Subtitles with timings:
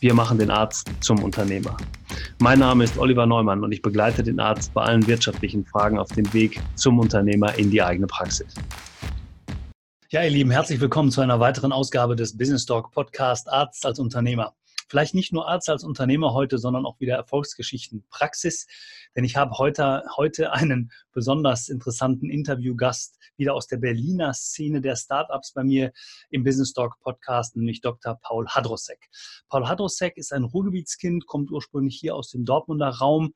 [0.00, 1.76] wir machen den Arzt zum Unternehmer.
[2.38, 6.08] Mein Name ist Oliver Neumann und ich begleite den Arzt bei allen wirtschaftlichen Fragen auf
[6.08, 8.54] dem Weg zum Unternehmer in die eigene Praxis.
[10.08, 13.98] Ja, ihr Lieben, herzlich willkommen zu einer weiteren Ausgabe des Business Talk Podcast Arzt als
[13.98, 14.54] Unternehmer
[14.90, 18.66] vielleicht nicht nur Arzt als Unternehmer heute, sondern auch wieder Erfolgsgeschichten Praxis.
[19.16, 24.96] Denn ich habe heute, heute einen besonders interessanten Interviewgast wieder aus der Berliner Szene der
[24.96, 25.92] Startups bei mir
[26.30, 28.18] im Business Talk Podcast, nämlich Dr.
[28.22, 29.08] Paul Hadrosek.
[29.48, 33.34] Paul Hadrosek ist ein Ruhrgebietskind, kommt ursprünglich hier aus dem Dortmunder Raum,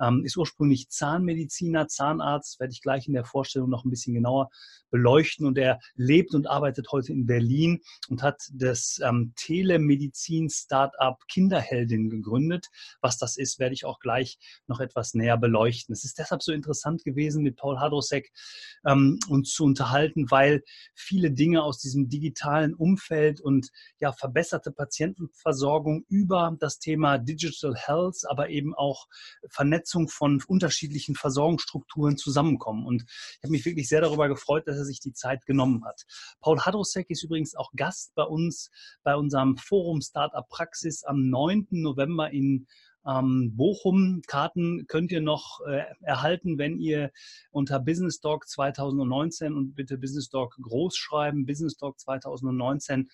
[0.00, 4.50] ähm, ist ursprünglich Zahnmediziner, Zahnarzt, werde ich gleich in der Vorstellung noch ein bisschen genauer
[4.90, 5.46] beleuchten.
[5.46, 12.66] Und er lebt und arbeitet heute in Berlin und hat das ähm, Telemedizin-Startup Kinderheldin gegründet.
[13.00, 15.92] Was das ist, werde ich auch gleich noch etwas näher beleuchten.
[15.92, 18.32] Es ist deshalb so interessant gewesen, mit Paul Hadrosek
[18.86, 20.62] ähm, uns zu unterhalten, weil
[20.94, 28.22] viele Dinge aus diesem digitalen Umfeld und ja, verbesserte Patientenversorgung über das Thema Digital Health,
[28.28, 29.06] aber eben auch
[29.50, 32.86] Vernetzung Vernetzung von unterschiedlichen Versorgungsstrukturen zusammenkommen.
[32.86, 36.02] Und ich habe mich wirklich sehr darüber gefreut, dass er sich die Zeit genommen hat.
[36.40, 38.70] Paul Hadrosek ist übrigens auch Gast bei uns
[39.04, 41.68] bei unserem Forum Startup Praxis am 9.
[41.70, 42.66] November in
[43.06, 44.22] ähm, Bochum.
[44.26, 47.12] Karten könnt ihr noch äh, erhalten, wenn ihr
[47.52, 53.08] unter Business Talk 2019 und bitte Business Talk groß schreiben, Business Talk 2019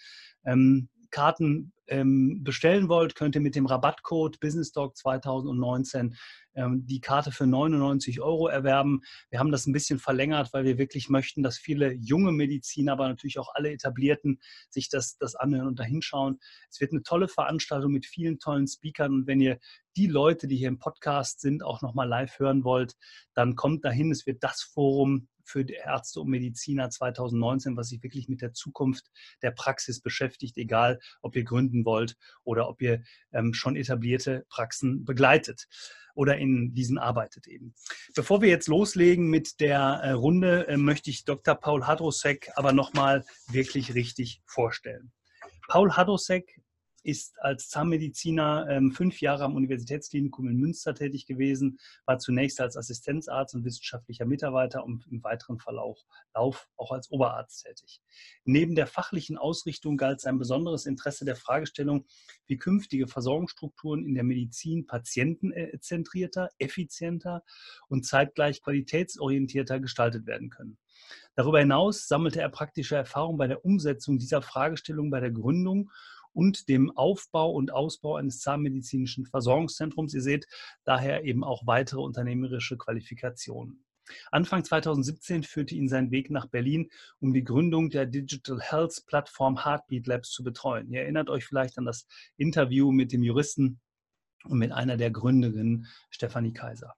[0.47, 6.17] ähm, Karten ähm, bestellen wollt, könnt ihr mit dem Rabattcode Business Talk 2019
[6.55, 9.03] ähm, die Karte für 99 Euro erwerben.
[9.31, 13.09] Wir haben das ein bisschen verlängert, weil wir wirklich möchten, dass viele junge Mediziner, aber
[13.09, 16.41] natürlich auch alle etablierten, sich das, das anhören und dahinschauen.
[16.71, 19.13] Es wird eine tolle Veranstaltung mit vielen tollen Speakern.
[19.13, 19.59] Und wenn ihr
[19.97, 22.95] die Leute, die hier im Podcast sind, auch nochmal live hören wollt,
[23.35, 24.11] dann kommt dahin.
[24.11, 29.11] Es wird das Forum für Ärzte und Mediziner 2019, was sich wirklich mit der Zukunft
[29.43, 35.05] der Praxis beschäftigt, egal ob ihr gründen wollt oder ob ihr ähm, schon etablierte Praxen
[35.05, 35.69] begleitet
[36.15, 37.75] oder in diesen arbeitet eben.
[38.15, 41.55] Bevor wir jetzt loslegen mit der äh, Runde, äh, möchte ich Dr.
[41.55, 45.13] Paul Hadrosek aber nochmal wirklich richtig vorstellen.
[45.69, 46.62] Paul Hadrosek
[47.03, 52.77] ist als Zahnmediziner ähm, fünf Jahre am Universitätsklinikum in Münster tätig gewesen, war zunächst als
[52.77, 55.99] Assistenzarzt und wissenschaftlicher Mitarbeiter und im weiteren Verlauf
[56.33, 58.01] auch als Oberarzt tätig.
[58.45, 62.07] Neben der fachlichen Ausrichtung galt sein besonderes Interesse der Fragestellung,
[62.47, 67.43] wie künftige Versorgungsstrukturen in der Medizin patientenzentrierter, effizienter
[67.89, 70.79] und zeitgleich qualitätsorientierter gestaltet werden können.
[71.35, 75.91] Darüber hinaus sammelte er praktische Erfahrung bei der Umsetzung dieser Fragestellung bei der Gründung
[76.33, 80.15] und dem Aufbau und Ausbau eines zahnmedizinischen Versorgungszentrums.
[80.15, 80.47] Ihr seht
[80.85, 83.85] daher eben auch weitere unternehmerische Qualifikationen.
[84.31, 89.65] Anfang 2017 führte ihn sein Weg nach Berlin, um die Gründung der Digital Health Plattform
[89.65, 90.91] Heartbeat Labs zu betreuen.
[90.91, 92.07] Ihr erinnert euch vielleicht an das
[92.37, 93.81] Interview mit dem Juristen
[94.45, 96.95] und mit einer der Gründerinnen, Stefanie Kaiser.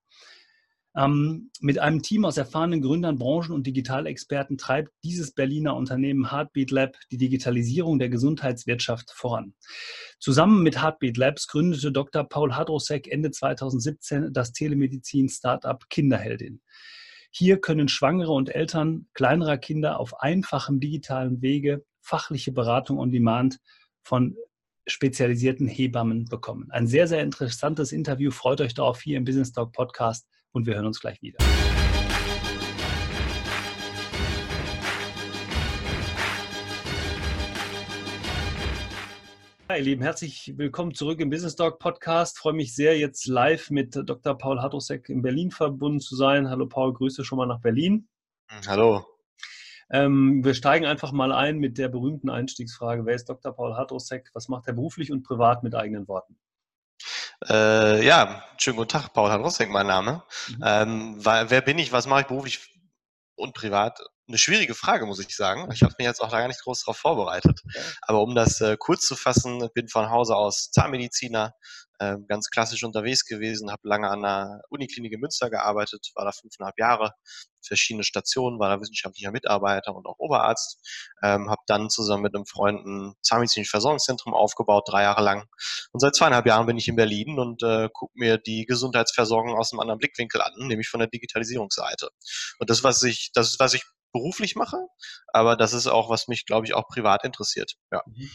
[0.96, 6.70] Ähm, mit einem Team aus erfahrenen Gründern, Branchen- und Digitalexperten treibt dieses Berliner Unternehmen Heartbeat
[6.70, 9.54] Lab die Digitalisierung der Gesundheitswirtschaft voran.
[10.20, 12.24] Zusammen mit Heartbeat Labs gründete Dr.
[12.24, 16.60] Paul Hadrosek Ende 2017 das Telemedizin-Startup Kinderheldin.
[17.30, 23.58] Hier können Schwangere und Eltern kleinerer Kinder auf einfachem digitalen Wege fachliche Beratung on Demand
[24.04, 24.36] von
[24.86, 26.70] spezialisierten Hebammen bekommen.
[26.70, 28.30] Ein sehr, sehr interessantes Interview.
[28.30, 31.38] Freut euch darauf hier im Business Talk Podcast und wir hören uns gleich wieder.
[39.68, 42.36] Hi, ihr Lieben, herzlich willkommen zurück im Business Talk Podcast.
[42.36, 44.38] Ich freue mich sehr, jetzt live mit Dr.
[44.38, 46.48] Paul Hartosek in Berlin verbunden zu sein.
[46.48, 48.08] Hallo Paul, Grüße schon mal nach Berlin.
[48.68, 49.04] Hallo.
[49.90, 53.04] Ähm, wir steigen einfach mal ein mit der berühmten Einstiegsfrage.
[53.04, 53.52] Wer ist Dr.
[53.52, 54.30] Paul Hartosek?
[54.34, 56.38] Was macht er beruflich und privat mit eigenen Worten?
[57.48, 60.22] Äh, ja, schönen guten Tag, Paul Hanrosek, mein Name.
[60.48, 60.62] Mhm.
[60.64, 62.60] Ähm, wer bin ich, was mache ich beruflich
[63.36, 63.98] und privat?
[64.26, 65.70] Eine schwierige Frage, muss ich sagen.
[65.70, 67.60] Ich habe mich jetzt auch da gar nicht groß darauf vorbereitet.
[68.00, 71.52] Aber um das äh, kurz zu fassen, bin von Hause aus Zahnmediziner,
[71.98, 76.32] äh, ganz klassisch unterwegs gewesen, habe lange an der Uniklinik in Münster gearbeitet, war da
[76.32, 77.12] fünfeinhalb Jahre,
[77.62, 80.80] verschiedene Stationen, war da wissenschaftlicher Mitarbeiter und auch Oberarzt,
[81.22, 85.46] ähm, habe dann zusammen mit einem Freund ein zahnmedizinisches Versorgungszentrum aufgebaut, drei Jahre lang.
[85.92, 89.72] Und seit zweieinhalb Jahren bin ich in Berlin und äh, gucke mir die Gesundheitsversorgung aus
[89.72, 92.10] einem anderen Blickwinkel an, nämlich von der Digitalisierungsseite.
[92.58, 94.78] Und das, was ich, das ist, was ich beruflich mache,
[95.32, 97.74] aber das ist auch, was mich, glaube ich, auch privat interessiert.
[97.90, 98.02] Ja.
[98.06, 98.30] Mhm.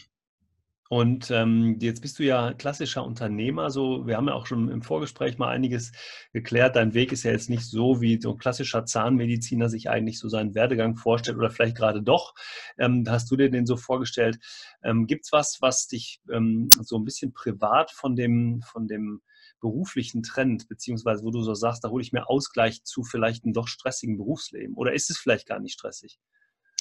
[0.92, 3.70] Und ähm, jetzt bist du ja klassischer Unternehmer.
[3.70, 5.92] So, wir haben ja auch schon im Vorgespräch mal einiges
[6.32, 6.74] geklärt.
[6.74, 10.28] Dein Weg ist ja jetzt nicht so, wie so ein klassischer Zahnmediziner sich eigentlich so
[10.28, 12.34] seinen Werdegang vorstellt oder vielleicht gerade doch.
[12.76, 14.40] Ähm, hast du dir den so vorgestellt?
[14.82, 19.22] Ähm, Gibt es was, was dich ähm, so ein bisschen privat von dem, von dem
[19.60, 23.52] beruflichen Trend, beziehungsweise wo du so sagst, da hole ich mir Ausgleich zu vielleicht einem
[23.52, 24.74] doch stressigen Berufsleben?
[24.74, 26.18] Oder ist es vielleicht gar nicht stressig?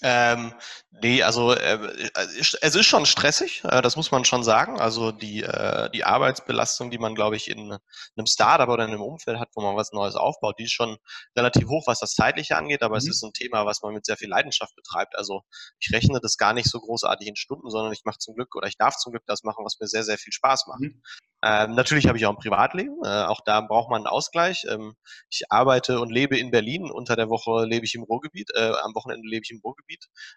[0.01, 0.54] Ähm,
[1.01, 4.80] nee, also äh, es ist schon stressig, äh, das muss man schon sagen.
[4.80, 7.74] Also die, äh, die Arbeitsbelastung, die man, glaube ich, in
[8.18, 10.98] einem Startup oder in einem Umfeld hat, wo man was Neues aufbaut, die ist schon
[11.36, 13.00] relativ hoch, was das Zeitliche angeht, aber mhm.
[13.00, 15.18] es ist ein Thema, was man mit sehr viel Leidenschaft betreibt.
[15.18, 15.42] Also
[15.80, 18.68] ich rechne das gar nicht so großartig in Stunden, sondern ich mache zum Glück oder
[18.68, 20.81] ich darf zum Glück das machen, was mir sehr, sehr viel Spaß macht.
[20.81, 21.02] Mhm.
[21.42, 24.66] Ähm, natürlich habe ich auch ein Privatleben, äh, auch da braucht man einen Ausgleich.
[24.69, 24.95] Ähm,
[25.30, 28.94] ich arbeite und lebe in Berlin, unter der Woche lebe ich im Ruhrgebiet, äh, am
[28.94, 29.88] Wochenende lebe ich im Ruhrgebiet,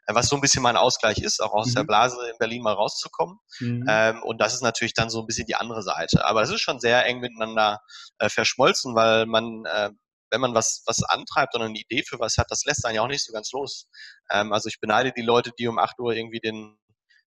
[0.06, 1.75] äh, was so ein bisschen mein Ausgleich ist, auch aus mhm.
[1.75, 3.38] der Blase in Berlin mal rauszukommen.
[3.60, 3.87] Mhm.
[3.88, 6.25] Ähm, und das ist natürlich dann so ein bisschen die andere Seite.
[6.25, 7.81] Aber es ist schon sehr eng miteinander
[8.19, 9.90] äh, verschmolzen, weil man äh,
[10.31, 13.02] wenn man was, was antreibt oder eine Idee für was hat, das lässt einen ja
[13.02, 13.87] auch nicht so ganz los.
[14.31, 16.78] Ähm, also ich beneide die Leute, die um 8 Uhr irgendwie den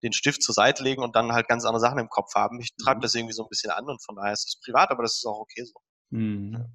[0.02, 2.60] den Stift zur Seite legen und dann halt ganz andere Sachen im Kopf haben.
[2.60, 3.02] Ich treibe mhm.
[3.02, 5.26] das irgendwie so ein bisschen an und von daher ist das privat, aber das ist
[5.26, 5.74] auch okay so.
[6.12, 6.66] Mhm.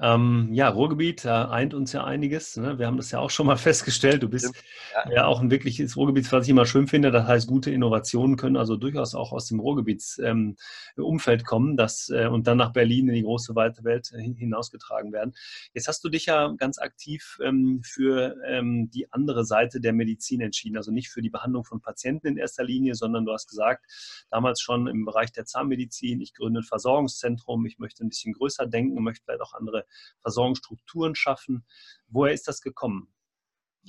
[0.00, 2.56] Ähm, ja, Ruhrgebiet, eint uns ja einiges.
[2.56, 2.78] Ne?
[2.78, 4.22] Wir haben das ja auch schon mal festgestellt.
[4.22, 4.52] Du bist
[4.94, 5.12] ja.
[5.12, 7.12] ja, auch ein wirkliches Ruhrgebiet, was ich immer schön finde.
[7.12, 12.26] Das heißt, gute Innovationen können also durchaus auch aus dem Ruhrgebietsumfeld ähm, kommen das, äh,
[12.26, 15.34] und dann nach Berlin in die große weite Welt äh, hinausgetragen werden.
[15.72, 20.40] Jetzt hast du dich ja ganz aktiv ähm, für ähm, die andere Seite der Medizin
[20.40, 20.78] entschieden.
[20.78, 23.84] Also nicht für die Behandlung von Patienten in erster Linie, sondern du hast gesagt,
[24.30, 28.66] damals schon im Bereich der Zahnmedizin, ich gründe ein Versorgungszentrum, ich möchte ein bisschen größer
[28.66, 29.84] denken denken, möchte vielleicht auch andere
[30.20, 31.64] Versorgungsstrukturen schaffen.
[32.08, 33.12] Woher ist das gekommen?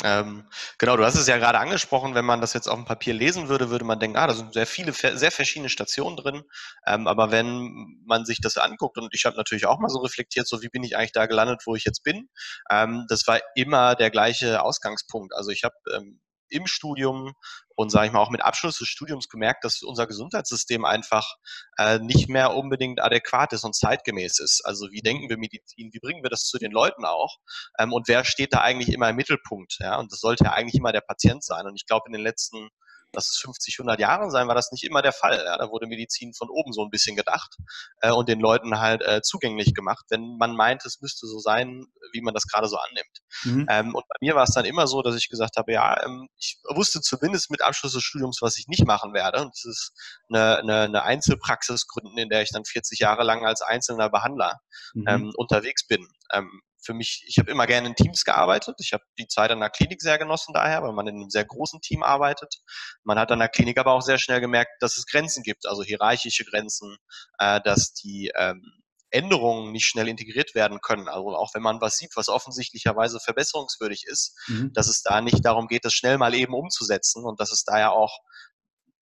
[0.04, 0.48] Ähm,
[0.78, 3.50] genau, du hast es ja gerade angesprochen, wenn man das jetzt auf dem Papier lesen
[3.50, 6.44] würde, würde man denken, ah, da sind sehr viele, sehr verschiedene Stationen drin.
[6.88, 10.48] Ähm, aber wenn man sich das anguckt, und ich habe natürlich auch mal so reflektiert,
[10.48, 12.30] so wie bin ich eigentlich da gelandet, wo ich jetzt bin,
[12.72, 15.36] ähm, das war immer der gleiche Ausgangspunkt.
[15.36, 16.22] Also ich habe ähm,
[16.52, 17.34] im Studium
[17.76, 21.36] und sage ich mal auch mit Abschluss des Studiums gemerkt, dass unser Gesundheitssystem einfach
[21.78, 24.62] äh, nicht mehr unbedingt adäquat ist und zeitgemäß ist.
[24.66, 27.38] Also wie denken wir Medizin, wie bringen wir das zu den Leuten auch
[27.80, 29.78] ähm, und wer steht da eigentlich immer im Mittelpunkt?
[29.80, 31.66] Ja, und das sollte ja eigentlich immer der Patient sein.
[31.66, 32.70] Und ich glaube in den letzten
[33.14, 35.44] lass es 50, 100 Jahre sein, war das nicht immer der Fall.
[35.46, 35.58] Ja?
[35.58, 37.56] Da wurde Medizin von oben so ein bisschen gedacht
[38.02, 41.86] äh, und den Leuten halt äh, zugänglich gemacht, wenn man meint, es müsste so sein,
[42.14, 43.20] wie man das gerade so annimmt.
[43.44, 43.68] Mhm.
[43.70, 46.28] Ähm, und bei mir war es dann immer so, dass ich gesagt habe, ja, ähm,
[46.38, 49.42] ich wusste zumindest mit Abschluss des Studiums, was ich nicht machen werde.
[49.42, 49.92] Und das ist
[50.30, 54.60] eine, eine, eine Einzelpraxis gründen, in der ich dann 40 Jahre lang als einzelner Behandler
[54.94, 55.08] mhm.
[55.08, 56.08] ähm, unterwegs bin.
[56.34, 58.76] Ähm, für mich, ich habe immer gerne in Teams gearbeitet.
[58.80, 61.46] Ich habe die Zeit an der Klinik sehr genossen daher, weil man in einem sehr
[61.46, 62.56] großen Team arbeitet.
[63.04, 65.84] Man hat an der Klinik aber auch sehr schnell gemerkt, dass es Grenzen gibt, also
[65.84, 66.98] hierarchische Grenzen,
[67.40, 68.82] äh, dass die ähm,
[69.12, 71.08] Änderungen nicht schnell integriert werden können.
[71.08, 74.72] Also auch wenn man was sieht, was offensichtlicherweise verbesserungswürdig ist, mhm.
[74.74, 77.80] dass es da nicht darum geht, das schnell mal eben umzusetzen und dass es da
[77.80, 78.20] ja auch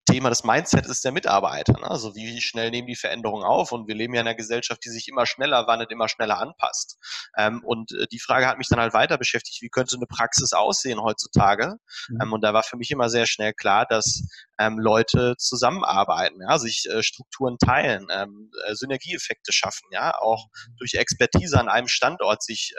[0.07, 1.75] Thema des Mindset ist der Mitarbeiter.
[1.75, 1.91] Ne?
[1.91, 3.73] Also wie schnell nehmen die Veränderungen auf?
[3.73, 6.99] Und wir leben ja in einer Gesellschaft, die sich immer schneller wandelt, immer schneller anpasst.
[7.37, 10.53] Ähm, und äh, die Frage hat mich dann halt weiter beschäftigt, wie könnte eine Praxis
[10.53, 11.77] aussehen heutzutage?
[12.09, 12.19] Mhm.
[12.23, 14.23] Ähm, und da war für mich immer sehr schnell klar, dass
[14.59, 20.77] ähm, Leute zusammenarbeiten, ja, sich äh, Strukturen teilen, ähm, äh, Synergieeffekte schaffen, ja, auch mhm.
[20.79, 22.75] durch Expertise an einem Standort sich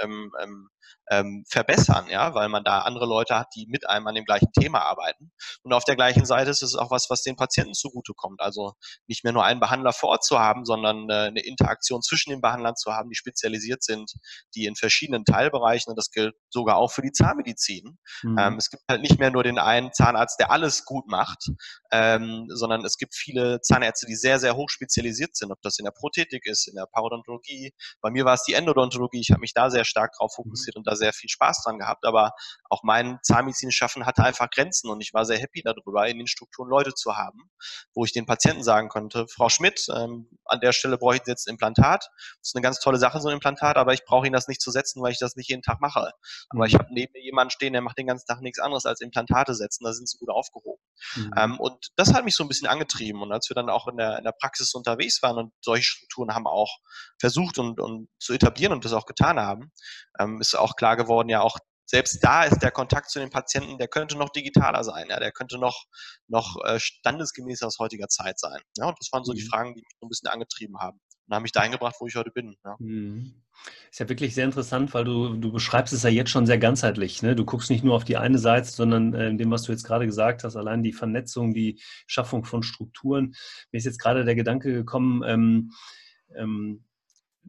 [1.09, 4.51] ähm, verbessern, ja, weil man da andere Leute hat, die mit einem an dem gleichen
[4.51, 5.31] Thema arbeiten.
[5.63, 8.41] Und auf der gleichen Seite ist es auch was, was den Patienten zugutekommt.
[8.41, 8.73] Also
[9.07, 12.41] nicht mehr nur einen Behandler vor Ort zu haben, sondern äh, eine Interaktion zwischen den
[12.41, 14.11] Behandlern zu haben, die spezialisiert sind,
[14.55, 17.97] die in verschiedenen Teilbereichen, und das gilt sogar auch für die Zahnmedizin.
[18.23, 18.37] Mhm.
[18.39, 21.49] Ähm, es gibt halt nicht mehr nur den einen Zahnarzt, der alles gut macht,
[21.91, 25.85] ähm, sondern es gibt viele Zahnärzte, die sehr, sehr hoch spezialisiert sind, ob das in
[25.85, 27.73] der Prothetik ist, in der Parodontologie.
[28.01, 29.21] Bei mir war es die Endodontologie.
[29.21, 30.43] Ich habe mich da sehr stark drauf mhm.
[30.43, 32.05] fokussiert und da sehr viel Spaß dran gehabt.
[32.05, 32.31] Aber
[32.69, 36.27] auch mein Zahnmedizin schaffen hatte einfach Grenzen und ich war sehr happy darüber, in den
[36.27, 37.49] Strukturen Leute zu haben,
[37.93, 41.47] wo ich den Patienten sagen konnte, Frau Schmidt, ähm, an der Stelle brauche ich jetzt
[41.47, 42.09] ein Implantat.
[42.39, 44.61] Das ist eine ganz tolle Sache, so ein Implantat, aber ich brauche Ihnen das nicht
[44.61, 46.11] zu setzen, weil ich das nicht jeden Tag mache.
[46.49, 46.79] Aber ich mhm.
[46.79, 49.83] habe neben mir jemanden stehen, der macht den ganzen Tag nichts anderes als Implantate setzen.
[49.83, 50.81] Da sind sie gut aufgehoben.
[51.15, 51.31] Mhm.
[51.37, 53.21] Ähm, und das hat mich so ein bisschen angetrieben.
[53.21, 56.33] Und als wir dann auch in der, in der Praxis unterwegs waren und solche Strukturen
[56.33, 56.77] haben auch
[57.19, 59.71] versucht und, und zu etablieren und das auch getan haben,
[60.19, 61.57] ähm, ist auch klar geworden, ja auch
[61.89, 65.31] selbst da ist der Kontakt zu den Patienten, der könnte noch digitaler sein, ja, der
[65.31, 65.85] könnte noch,
[66.27, 68.59] noch äh, standesgemäß aus heutiger Zeit sein.
[68.75, 69.37] Ja, und das waren so mhm.
[69.37, 72.07] die Fragen, die mich so ein bisschen angetrieben haben und haben mich dahin gebracht, wo
[72.07, 72.55] ich heute bin.
[72.63, 72.75] Ja.
[72.79, 73.33] Mhm.
[73.91, 77.21] Ist ja wirklich sehr interessant, weil du, du beschreibst es ja jetzt schon sehr ganzheitlich.
[77.21, 77.35] Ne?
[77.35, 80.05] Du guckst nicht nur auf die eine Seite, sondern äh, dem, was du jetzt gerade
[80.05, 83.35] gesagt hast, allein die Vernetzung, die Schaffung von Strukturen.
[83.71, 85.71] Mir ist jetzt gerade der Gedanke gekommen, ähm,
[86.35, 86.83] ähm,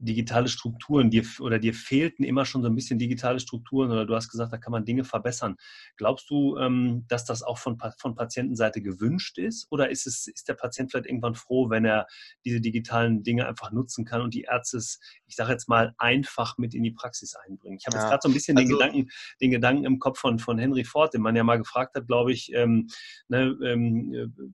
[0.00, 4.14] digitale Strukturen, dir, oder dir fehlten immer schon so ein bisschen digitale Strukturen oder du
[4.14, 5.57] hast gesagt, da kann man Dinge verbessern.
[5.97, 10.49] Glaubst du, ähm, dass das auch von, von Patientenseite gewünscht ist oder ist, es, ist
[10.49, 12.07] der Patient vielleicht irgendwann froh, wenn er
[12.45, 16.59] diese digitalen Dinge einfach nutzen kann und die Ärzte es, ich sage jetzt mal, einfach
[16.59, 17.78] mit in die Praxis einbringen?
[17.78, 18.02] Ich habe ja.
[18.02, 20.85] jetzt gerade so ein bisschen also, den, Gedanken, den Gedanken im Kopf von, von Henry
[20.85, 22.88] Ford, den man ja mal gefragt hat, glaube ich, ähm,
[23.28, 24.49] ne, ähm, äh,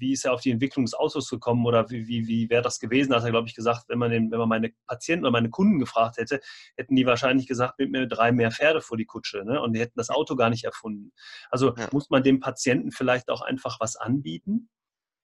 [0.00, 2.80] wie ist er auf die Entwicklung des Autos gekommen oder wie, wie, wie wäre das
[2.80, 3.10] gewesen?
[3.10, 5.50] Da hat er, glaube ich, gesagt, wenn man, den, wenn man meine Patienten oder meine
[5.50, 6.40] Kunden gefragt hätte,
[6.76, 9.60] hätten die wahrscheinlich gesagt, mit mir drei mehr Pferde vor die Kutsche ne?
[9.60, 11.12] und die hätten das Auto gar nicht erfunden.
[11.50, 11.88] Also ja.
[11.92, 14.68] muss man dem Patienten vielleicht auch einfach was anbieten?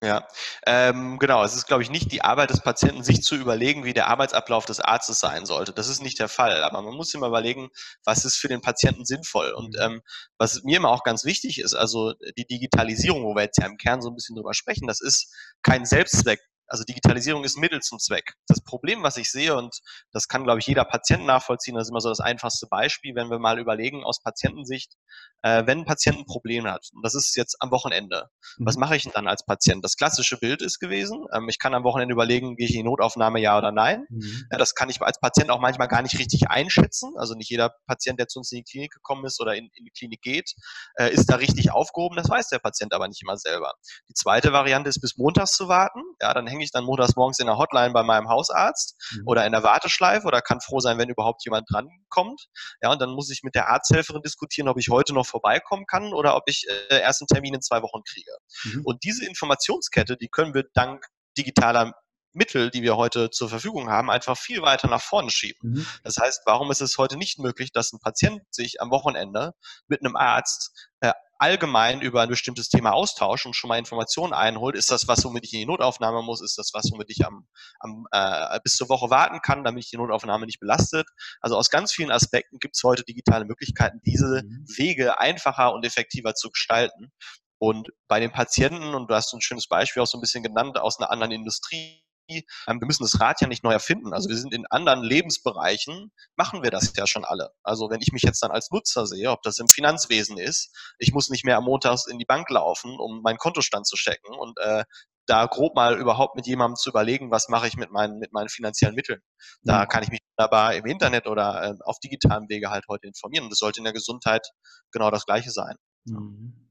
[0.03, 0.29] Ja,
[0.67, 1.43] ähm, genau.
[1.43, 4.67] Es ist, glaube ich, nicht die Arbeit des Patienten, sich zu überlegen, wie der Arbeitsablauf
[4.67, 5.73] des Arztes sein sollte.
[5.73, 6.63] Das ist nicht der Fall.
[6.63, 7.71] Aber man muss immer überlegen,
[8.05, 9.53] was ist für den Patienten sinnvoll.
[9.53, 9.81] Und mhm.
[9.81, 10.03] ähm,
[10.37, 13.79] was mir immer auch ganz wichtig ist, also die Digitalisierung, wo wir jetzt ja im
[13.79, 17.99] Kern so ein bisschen drüber sprechen, das ist kein Selbstzweck also Digitalisierung ist Mittel zum
[17.99, 18.35] Zweck.
[18.49, 19.79] Das Problem, was ich sehe, und
[20.13, 23.31] das kann, glaube ich, jeder Patient nachvollziehen, das ist immer so das einfachste Beispiel, wenn
[23.31, 24.95] wir mal überlegen aus Patientensicht,
[25.43, 28.67] äh, wenn ein Patient ein Problem hat, und das ist jetzt am Wochenende, mhm.
[28.67, 29.85] was mache ich denn dann als Patient?
[29.85, 32.89] Das klassische Bild ist gewesen, ähm, ich kann am Wochenende überlegen, gehe ich in die
[32.89, 34.05] Notaufnahme, ja oder nein.
[34.09, 34.47] Mhm.
[34.51, 37.13] Ja, das kann ich als Patient auch manchmal gar nicht richtig einschätzen.
[37.17, 39.85] Also nicht jeder Patient, der zu uns in die Klinik gekommen ist oder in, in
[39.85, 40.55] die Klinik geht,
[40.97, 42.17] äh, ist da richtig aufgehoben.
[42.17, 43.75] Das weiß der Patient aber nicht immer selber.
[44.09, 46.01] Die zweite Variante ist, bis montags zu warten.
[46.21, 49.23] Ja, dann hänge ich dann montags morgens in der Hotline bei meinem Hausarzt mhm.
[49.27, 52.47] oder in der Warteschleife oder kann froh sein, wenn überhaupt jemand drankommt.
[52.83, 56.13] Ja, und dann muss ich mit der Arzthelferin diskutieren, ob ich heute noch vorbeikommen kann
[56.13, 58.33] oder ob ich äh, erst einen Termin in zwei Wochen kriege.
[58.65, 58.83] Mhm.
[58.85, 61.93] Und diese Informationskette, die können wir dank digitaler
[62.33, 65.71] Mittel, die wir heute zur Verfügung haben, einfach viel weiter nach vorne schieben.
[65.71, 65.87] Mhm.
[66.05, 69.53] Das heißt, warum ist es heute nicht möglich, dass ein Patient sich am Wochenende
[69.89, 74.77] mit einem Arzt äh, allgemein über ein bestimmtes Thema austauscht und schon mal Informationen einholt.
[74.77, 76.43] Ist das was, womit ich in die Notaufnahme muss?
[76.43, 77.47] Ist das was, womit ich am,
[77.81, 81.07] am äh, bis zur Woche warten kann, damit ich die Notaufnahme nicht belastet?
[81.41, 84.65] Also aus ganz vielen Aspekten gibt es heute digitale Möglichkeiten, diese mhm.
[84.77, 87.13] Wege einfacher und effektiver zu gestalten.
[87.59, 90.79] Und bei den Patienten, und du hast ein schönes Beispiel auch so ein bisschen genannt
[90.79, 94.13] aus einer anderen Industrie, wir müssen das Rad ja nicht neu erfinden.
[94.13, 97.51] Also wir sind in anderen Lebensbereichen, machen wir das ja schon alle.
[97.63, 101.13] Also wenn ich mich jetzt dann als Nutzer sehe, ob das im Finanzwesen ist, ich
[101.13, 104.59] muss nicht mehr am Montag in die Bank laufen, um meinen Kontostand zu checken und
[104.59, 104.85] äh,
[105.27, 108.49] da grob mal überhaupt mit jemandem zu überlegen, was mache ich mit meinen, mit meinen
[108.49, 109.21] finanziellen Mitteln.
[109.63, 109.89] Da mhm.
[109.89, 113.45] kann ich mich wunderbar im Internet oder äh, auf digitalem Wege halt heute informieren.
[113.45, 114.47] Und das sollte in der Gesundheit
[114.93, 115.77] genau das Gleiche sein.
[116.05, 116.66] Mhm.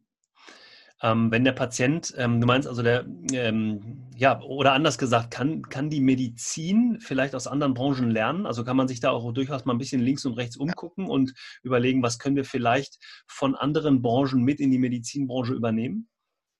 [1.01, 5.63] Ähm, wenn der Patient, ähm, du meinst also der, ähm, ja, oder anders gesagt, kann,
[5.63, 8.45] kann die Medizin vielleicht aus anderen Branchen lernen?
[8.45, 11.33] Also kann man sich da auch durchaus mal ein bisschen links und rechts umgucken und
[11.63, 12.97] überlegen, was können wir vielleicht
[13.27, 16.07] von anderen Branchen mit in die Medizinbranche übernehmen?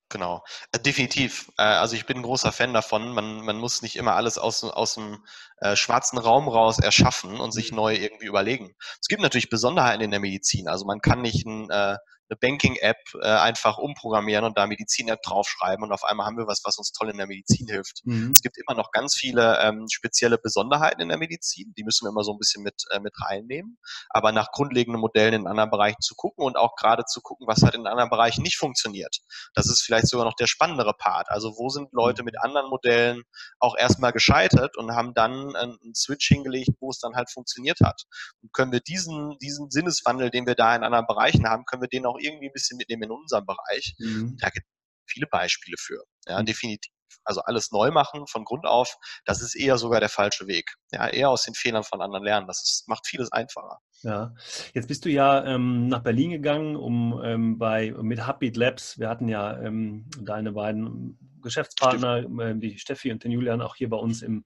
[0.10, 1.52] Genau, äh, definitiv.
[1.58, 3.14] Äh, also ich bin ein großer Fan davon.
[3.14, 5.24] Man, man muss nicht immer alles aus, aus dem
[5.58, 7.78] äh, schwarzen Raum raus erschaffen und sich mhm.
[7.78, 8.76] neu irgendwie überlegen.
[9.02, 10.68] Es gibt natürlich Besonderheiten in der Medizin.
[10.68, 11.98] Also man kann nicht ein äh,
[12.30, 16.62] eine Banking-App äh, einfach umprogrammieren und da Medizin-App draufschreiben und auf einmal haben wir was,
[16.64, 18.02] was uns toll in der Medizin hilft.
[18.06, 18.32] Mhm.
[18.32, 22.10] Es gibt immer noch ganz viele ähm, spezielle Besonderheiten in der Medizin, die müssen wir
[22.10, 23.78] immer so ein bisschen mit, äh, mit reinnehmen,
[24.10, 27.62] aber nach grundlegenden Modellen in anderen Bereichen zu gucken und auch gerade zu gucken, was
[27.62, 29.18] halt in anderen Bereichen nicht funktioniert.
[29.54, 31.30] Das ist vielleicht sogar noch der spannendere Part.
[31.30, 32.26] Also wo sind Leute mhm.
[32.26, 33.24] mit anderen Modellen
[33.60, 38.04] auch erstmal gescheitert und haben dann einen Switch hingelegt, wo es dann halt funktioniert hat.
[38.42, 41.90] Und können wir diesen, diesen Sinneswandel, den wir da in anderen Bereichen haben, können wir
[41.90, 43.96] den auch auch irgendwie ein bisschen mitnehmen in unserem Bereich.
[44.00, 44.38] Mhm.
[44.40, 46.04] Da gibt es viele Beispiele für.
[46.28, 46.46] Ja, mhm.
[46.46, 46.92] definitiv.
[47.24, 50.76] Also alles neu machen von Grund auf, das ist eher sogar der falsche Weg.
[50.92, 52.48] Ja, eher aus den Fehlern von anderen lernen.
[52.48, 53.80] Das ist, macht vieles einfacher.
[54.04, 54.36] Ja,
[54.74, 59.10] jetzt bist du ja ähm, nach Berlin gegangen, um ähm, bei mit Hubbeat Labs, wir
[59.10, 63.98] hatten ja ähm, deine beiden Geschäftspartner, äh, die Steffi und den Julian, auch hier bei
[63.98, 64.46] uns im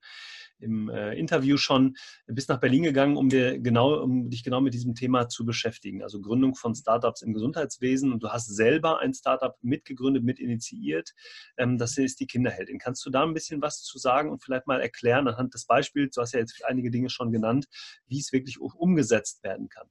[0.60, 4.74] im äh, Interview schon, bist nach Berlin gegangen, um, dir genau, um dich genau mit
[4.74, 6.02] diesem Thema zu beschäftigen.
[6.02, 8.12] Also Gründung von Startups im Gesundheitswesen.
[8.12, 11.12] Und du hast selber ein Startup mitgegründet, mit initiiert.
[11.56, 12.78] Ähm, das ist die Kinderheldin.
[12.78, 16.14] Kannst du da ein bisschen was zu sagen und vielleicht mal erklären anhand des Beispiels,
[16.14, 17.66] du hast ja jetzt einige Dinge schon genannt,
[18.06, 19.88] wie es wirklich umgesetzt werden kann?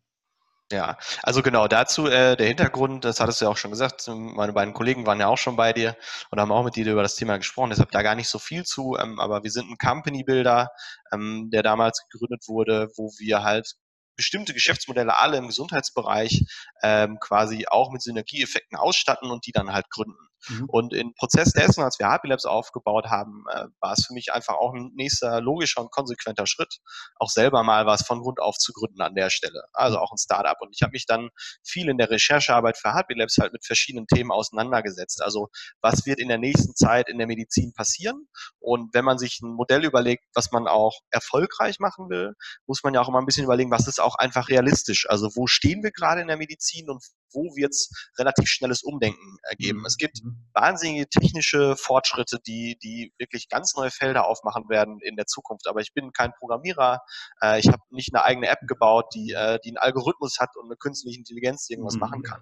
[0.71, 4.53] Ja, also genau dazu äh, der Hintergrund, das hattest du ja auch schon gesagt, meine
[4.53, 5.95] beiden Kollegen waren ja auch schon bei dir
[6.29, 8.63] und haben auch mit dir über das Thema gesprochen, deshalb da gar nicht so viel
[8.65, 10.69] zu, ähm, aber wir sind ein Company Builder,
[11.11, 13.73] ähm, der damals gegründet wurde, wo wir halt
[14.15, 16.45] bestimmte Geschäftsmodelle alle im Gesundheitsbereich
[16.83, 20.28] ähm, quasi auch mit Synergieeffekten ausstatten und die dann halt gründen.
[20.47, 20.65] Mhm.
[20.67, 24.31] Und im Prozess dessen, als wir Happy Labs aufgebaut haben, äh, war es für mich
[24.31, 26.79] einfach auch ein nächster logischer und konsequenter Schritt,
[27.15, 29.63] auch selber mal was von Grund auf zu gründen an der Stelle.
[29.73, 30.03] Also mhm.
[30.03, 30.57] auch ein Startup.
[30.61, 31.29] Und ich habe mich dann
[31.63, 35.21] viel in der Recherchearbeit für Happy Labs halt mit verschiedenen Themen auseinandergesetzt.
[35.21, 35.49] Also
[35.81, 38.27] was wird in der nächsten Zeit in der Medizin passieren?
[38.59, 42.33] Und wenn man sich ein Modell überlegt, was man auch erfolgreich machen will,
[42.67, 45.09] muss man ja auch immer ein bisschen überlegen, was ist auch einfach realistisch?
[45.09, 47.03] Also wo stehen wir gerade in der Medizin und
[47.33, 49.85] wo wird es relativ schnelles Umdenken ergeben.
[49.85, 50.28] Es gibt mhm.
[50.53, 55.67] Wahnsinnige technische Fortschritte, die, die wirklich ganz neue Felder aufmachen werden in der Zukunft.
[55.67, 57.01] Aber ich bin kein Programmierer.
[57.41, 60.65] Äh, ich habe nicht eine eigene App gebaut, die, äh, die einen Algorithmus hat und
[60.65, 62.23] eine künstliche Intelligenz, irgendwas machen mhm.
[62.23, 62.41] kann.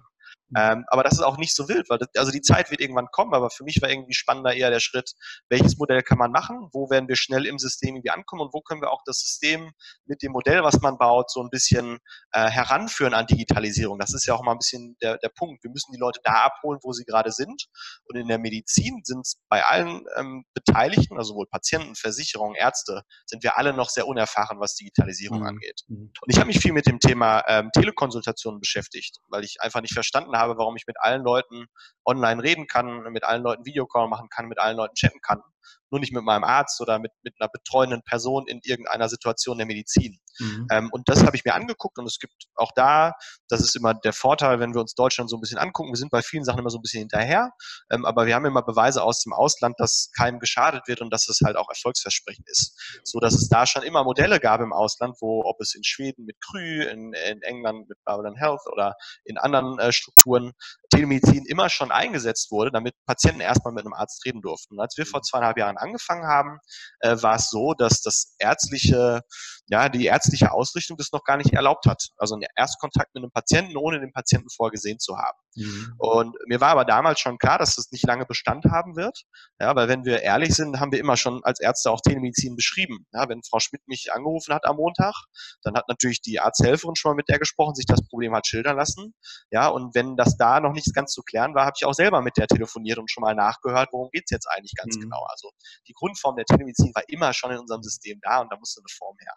[0.56, 3.08] Ähm, aber das ist auch nicht so wild, weil das, also die Zeit wird irgendwann
[3.12, 5.12] kommen, aber für mich war irgendwie spannender eher der Schritt,
[5.48, 8.60] welches Modell kann man machen, wo werden wir schnell im System irgendwie ankommen und wo
[8.60, 9.72] können wir auch das System
[10.06, 11.98] mit dem Modell, was man baut, so ein bisschen
[12.32, 13.98] äh, heranführen an Digitalisierung.
[13.98, 15.62] Das ist ja auch mal ein bisschen der, der Punkt.
[15.64, 17.66] Wir müssen die Leute da abholen, wo sie gerade sind.
[18.06, 23.02] Und in der Medizin sind es bei allen ähm, Beteiligten, also sowohl Patienten, Versicherungen, Ärzte,
[23.26, 25.46] sind wir alle noch sehr unerfahren, was Digitalisierung mhm.
[25.46, 25.82] angeht.
[25.88, 26.12] Mhm.
[26.20, 29.92] Und ich habe mich viel mit dem Thema ähm, Telekonsultation beschäftigt, weil ich einfach nicht
[29.92, 31.66] verstanden habe, warum ich mit allen Leuten
[32.04, 35.42] online reden kann, mit allen Leuten Videocall machen kann, mit allen Leuten chatten kann
[35.90, 39.66] nur nicht mit meinem Arzt oder mit, mit einer betreuenden Person in irgendeiner Situation der
[39.66, 40.18] Medizin.
[40.38, 40.66] Mhm.
[40.70, 43.12] Ähm, und das habe ich mir angeguckt und es gibt auch da,
[43.48, 46.10] das ist immer der Vorteil, wenn wir uns Deutschland so ein bisschen angucken, wir sind
[46.10, 47.52] bei vielen Sachen immer so ein bisschen hinterher,
[47.90, 51.28] ähm, aber wir haben immer Beweise aus dem Ausland, dass keinem geschadet wird und dass
[51.28, 53.00] es halt auch erfolgsversprechend ist.
[53.04, 56.24] So dass es da schon immer Modelle gab im Ausland, wo, ob es in Schweden
[56.24, 60.52] mit Krü, in, in England mit Babylon Health oder in anderen äh, Strukturen
[60.90, 64.74] Telemedizin immer schon eingesetzt wurde, damit Patienten erstmal mit einem Arzt reden durften.
[64.74, 66.58] Und als wir vor zweieinhalb Jahren angefangen haben,
[67.00, 69.22] äh, war es so, dass das ärztliche,
[69.66, 72.08] ja, die ärztliche Ausrichtung das noch gar nicht erlaubt hat.
[72.16, 75.38] Also einen Erstkontakt mit einem Patienten, ohne den Patienten vorgesehen zu haben.
[75.56, 75.94] Mhm.
[75.98, 79.22] Und mir war aber damals schon klar, dass das nicht lange Bestand haben wird.
[79.60, 83.06] Ja, weil wenn wir ehrlich sind, haben wir immer schon als Ärzte auch Telemedizin beschrieben.
[83.12, 85.14] Ja, wenn Frau Schmidt mich angerufen hat am Montag,
[85.62, 88.76] dann hat natürlich die Arzthelferin schon mal mit der gesprochen, sich das Problem hat schildern
[88.76, 89.14] lassen.
[89.50, 92.22] Ja, und wenn das da noch nicht ganz zu klären war, habe ich auch selber
[92.22, 95.02] mit der telefoniert und schon mal nachgehört, worum geht's jetzt eigentlich ganz mhm.
[95.02, 95.24] genau.
[95.28, 95.50] Also
[95.86, 98.94] die Grundform der Telemedizin war immer schon in unserem System da und da musste eine
[98.96, 99.34] Form her.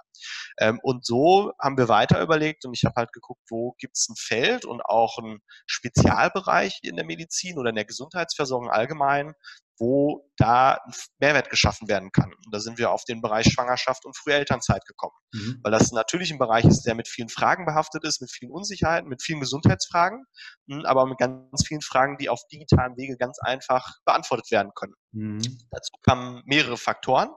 [0.60, 4.16] Ähm, und so haben wir weiter überlegt und ich habe halt geguckt, wo gibt's ein
[4.18, 9.34] Feld und auch ein Spezialbereich in der Medizin oder in der Gesundheitsversorgung allgemein,
[9.78, 10.80] wo da
[11.20, 12.32] Mehrwert geschaffen werden kann.
[12.34, 15.60] Und da sind wir auf den Bereich Schwangerschaft und frühe Elternzeit gekommen, mhm.
[15.64, 19.10] weil das natürlich ein Bereich ist, der mit vielen Fragen behaftet ist, mit vielen Unsicherheiten,
[19.10, 20.26] mit vielen Gesundheitsfragen,
[20.70, 24.94] hm, aber mit ganz vielen Fragen, die auf digitalen Wege ganz einfach beantwortet werden können.
[25.14, 25.42] Mhm.
[25.72, 27.30] Dazu kamen mehrere Faktoren.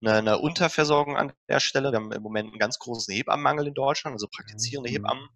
[0.00, 1.92] Eine, eine, Unterversorgung an der Stelle.
[1.92, 4.94] Wir haben im Moment einen ganz großen Hebammenmangel in Deutschland, also praktizierende mhm.
[4.94, 5.28] Hebammen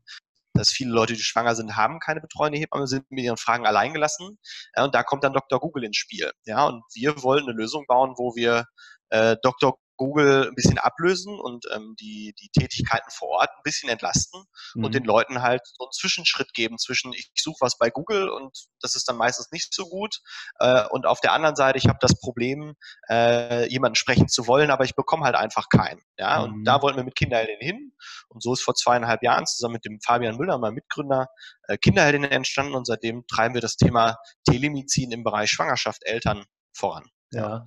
[0.54, 4.38] dass viele Leute, die schwanger sind, haben keine betreuende Hebamme, sind mit ihren Fragen alleingelassen.
[4.76, 5.60] Und da kommt dann Dr.
[5.60, 6.30] Google ins Spiel.
[6.44, 8.66] Ja, und wir wollen eine Lösung bauen, wo wir
[9.10, 9.78] äh, Dr.
[10.02, 14.42] Google ein bisschen ablösen und ähm, die, die Tätigkeiten vor Ort ein bisschen entlasten
[14.74, 14.84] mhm.
[14.84, 18.50] und den Leuten halt so einen Zwischenschritt geben zwischen, ich suche was bei Google und
[18.80, 20.16] das ist dann meistens nicht so gut.
[20.58, 22.74] Äh, und auf der anderen Seite, ich habe das Problem,
[23.08, 26.02] äh, jemanden sprechen zu wollen, aber ich bekomme halt einfach keinen.
[26.18, 26.38] Ja?
[26.38, 26.44] Mhm.
[26.44, 27.92] Und da wollten wir mit Kinderheldin hin.
[28.28, 31.28] Und so ist vor zweieinhalb Jahren zusammen mit dem Fabian Müller, meinem Mitgründer,
[31.68, 34.16] äh, Kinderheldin entstanden und seitdem treiben wir das Thema
[34.48, 37.08] Telemedizin im Bereich Schwangerschaft, Eltern voran.
[37.34, 37.64] Ja.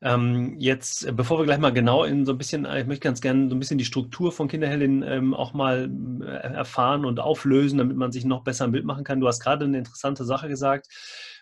[0.00, 3.02] Ähm, jetzt, äh, bevor wir gleich mal genau in so ein bisschen, äh, ich möchte
[3.02, 5.90] ganz gerne so ein bisschen die Struktur von Kinderheldin ähm, auch mal
[6.22, 9.18] äh, erfahren und auflösen, damit man sich noch besser ein Bild machen kann.
[9.20, 10.86] Du hast gerade eine interessante Sache gesagt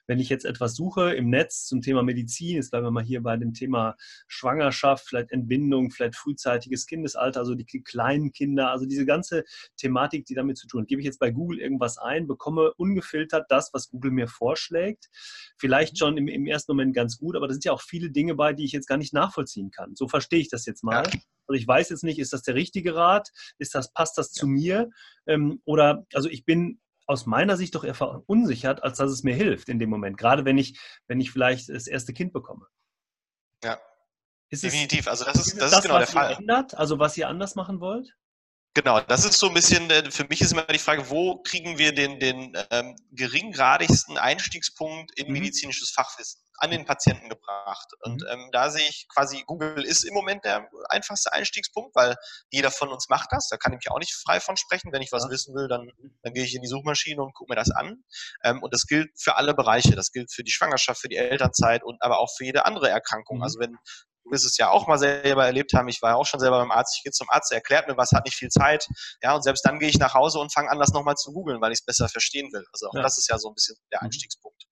[0.07, 3.23] wenn ich jetzt etwas suche im Netz zum Thema Medizin, jetzt bleiben wir mal hier
[3.23, 3.97] bei dem Thema
[4.29, 9.45] Schwangerschaft, vielleicht Entbindung, vielleicht frühzeitiges Kindesalter, also die kleinen Kinder, also diese ganze
[9.77, 10.88] Thematik, die damit zu tun hat.
[10.88, 15.09] Gebe ich jetzt bei Google irgendwas ein, bekomme ungefiltert das, was Google mir vorschlägt.
[15.59, 15.99] Vielleicht mhm.
[15.99, 18.53] schon im, im ersten Moment ganz gut, aber da sind ja auch viele Dinge bei,
[18.53, 19.95] die ich jetzt gar nicht nachvollziehen kann.
[19.97, 21.05] So verstehe ich das jetzt mal.
[21.05, 21.21] Ja.
[21.49, 23.31] Also ich weiß jetzt nicht, ist das der richtige Rat?
[23.59, 24.40] Ist das, passt das ja.
[24.40, 24.90] zu mir?
[25.27, 29.35] Ähm, oder, also ich bin aus meiner Sicht doch eher verunsichert, als dass es mir
[29.35, 30.19] hilft in dem Moment.
[30.19, 32.66] Gerade wenn ich, wenn ich vielleicht das erste Kind bekomme.
[33.64, 33.79] Ja.
[34.49, 35.09] Ist Definitiv.
[35.09, 36.37] also das ist, das, das ist genau der Fall.
[36.38, 38.16] Ändert, also was ihr anders machen wollt?
[38.76, 41.78] Genau, das ist so ein bisschen, äh, für mich ist immer die Frage, wo kriegen
[41.78, 45.32] wir den, den ähm, geringgradigsten Einstiegspunkt in mhm.
[45.32, 47.88] medizinisches Fachwissen an den Patienten gebracht.
[48.02, 48.28] Und mhm.
[48.28, 52.16] ähm, da sehe ich quasi, Google ist im Moment der einfachste Einstiegspunkt, weil
[52.50, 53.48] jeder von uns macht das.
[53.48, 54.92] Da kann ich mich auch nicht frei von sprechen.
[54.92, 55.90] Wenn ich was wissen will, dann,
[56.22, 58.04] dann gehe ich in die Suchmaschine und gucke mir das an.
[58.44, 59.96] Ähm, und das gilt für alle Bereiche.
[59.96, 63.38] Das gilt für die Schwangerschaft, für die Elternzeit und aber auch für jede andere Erkrankung.
[63.38, 63.42] Mhm.
[63.42, 63.78] Also wenn
[64.30, 65.88] wirst es ja auch mal selber erlebt haben.
[65.88, 66.96] Ich war ja auch schon selber beim Arzt.
[66.96, 68.86] Ich gehe zum Arzt, er erklärt mir was, hat nicht viel Zeit.
[69.22, 71.60] Ja, und selbst dann gehe ich nach Hause und fange an, das nochmal zu googeln,
[71.60, 72.64] weil ich es besser verstehen will.
[72.72, 73.02] Also auch ja.
[73.02, 74.06] das ist ja so ein bisschen der mhm.
[74.06, 74.64] Einstiegspunkt.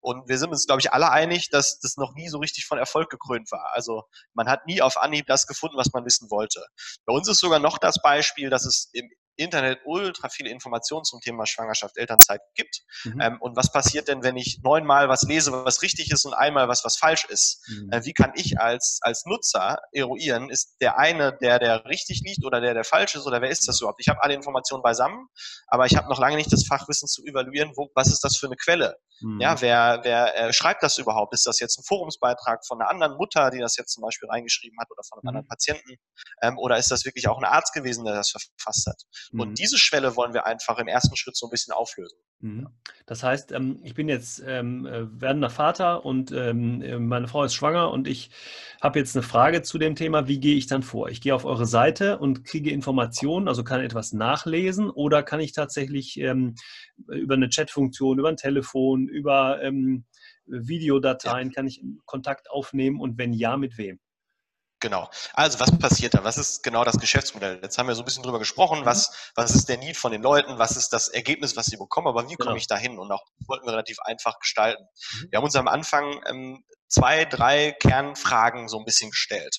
[0.00, 2.76] Und wir sind uns, glaube ich, alle einig, dass das noch nie so richtig von
[2.76, 3.70] Erfolg gekrönt war.
[3.72, 4.02] Also
[4.34, 6.66] man hat nie auf Anhieb das gefunden, was man wissen wollte.
[7.06, 9.08] Bei uns ist sogar noch das Beispiel, dass es im
[9.42, 12.82] Internet ultra viele Informationen zum Thema Schwangerschaft, Elternzeit gibt.
[13.04, 13.20] Mhm.
[13.20, 16.68] Ähm, und was passiert denn, wenn ich neunmal was lese, was richtig ist und einmal
[16.68, 17.64] was, was falsch ist?
[17.68, 17.92] Mhm.
[17.92, 22.44] Äh, wie kann ich als, als Nutzer eruieren, ist der eine, der, der richtig liegt
[22.44, 24.00] oder der, der falsch ist oder wer ist das überhaupt?
[24.00, 25.28] Ich habe alle Informationen beisammen,
[25.66, 28.46] aber ich habe noch lange nicht das Fachwissen zu evaluieren, wo, was ist das für
[28.46, 28.96] eine Quelle?
[29.20, 29.40] Mhm.
[29.40, 31.34] Ja, wer, wer äh, schreibt das überhaupt?
[31.34, 34.78] Ist das jetzt ein Forumsbeitrag von einer anderen Mutter, die das jetzt zum Beispiel reingeschrieben
[34.80, 35.28] hat oder von einem mhm.
[35.28, 35.96] anderen Patienten?
[36.42, 39.02] Ähm, oder ist das wirklich auch ein Arzt gewesen, der das verfasst hat?
[39.32, 39.40] Mhm.
[39.40, 42.18] Und diese Schwelle wollen wir einfach im ersten Schritt so ein bisschen auflösen.
[42.40, 42.68] Mhm.
[43.06, 47.44] Das heißt, ähm, ich bin jetzt ähm, äh, werdender Vater und ähm, äh, meine Frau
[47.44, 48.30] ist schwanger und ich
[48.80, 51.08] habe jetzt eine Frage zu dem Thema, wie gehe ich dann vor?
[51.08, 55.52] Ich gehe auf eure Seite und kriege Informationen, also kann etwas nachlesen oder kann ich
[55.52, 59.60] tatsächlich über eine Chatfunktion, über ein Telefon, über
[60.46, 61.54] Videodateien, ja.
[61.54, 64.00] kann ich Kontakt aufnehmen und wenn ja, mit wem?
[64.82, 65.08] Genau.
[65.32, 66.24] Also was passiert da?
[66.24, 67.60] Was ist genau das Geschäftsmodell?
[67.62, 68.84] Jetzt haben wir so ein bisschen drüber gesprochen, mhm.
[68.84, 72.08] was, was ist der Need von den Leuten, was ist das Ergebnis, was sie bekommen,
[72.08, 72.56] aber wie komme genau.
[72.56, 72.98] ich da hin?
[72.98, 74.82] Und auch wollten wir relativ einfach gestalten.
[74.82, 75.26] Mhm.
[75.30, 79.58] Wir haben uns am Anfang ähm, zwei, drei Kernfragen so ein bisschen gestellt.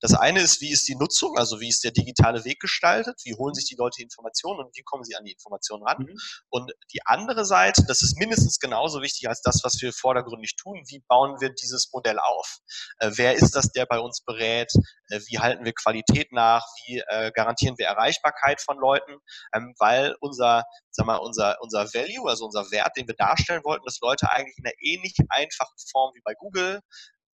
[0.00, 3.34] Das eine ist, wie ist die Nutzung, also wie ist der digitale Weg gestaltet, wie
[3.34, 5.98] holen sich die Leute Informationen und wie kommen sie an die Informationen ran.
[6.00, 6.16] Mhm.
[6.50, 10.82] Und die andere Seite, das ist mindestens genauso wichtig als das, was wir vordergründig tun,
[10.88, 12.58] wie bauen wir dieses Modell auf?
[12.98, 14.70] Äh, wer ist das, der bei uns berät?
[15.08, 16.66] Äh, wie halten wir Qualität nach?
[16.84, 19.18] Wie äh, garantieren wir Erreichbarkeit von Leuten?
[19.54, 23.84] Ähm, weil unser, sag mal, unser, unser Value, also unser Wert, den wir darstellen wollten,
[23.84, 26.65] dass Leute eigentlich in einer ähnlich einfachen Form wie bei Google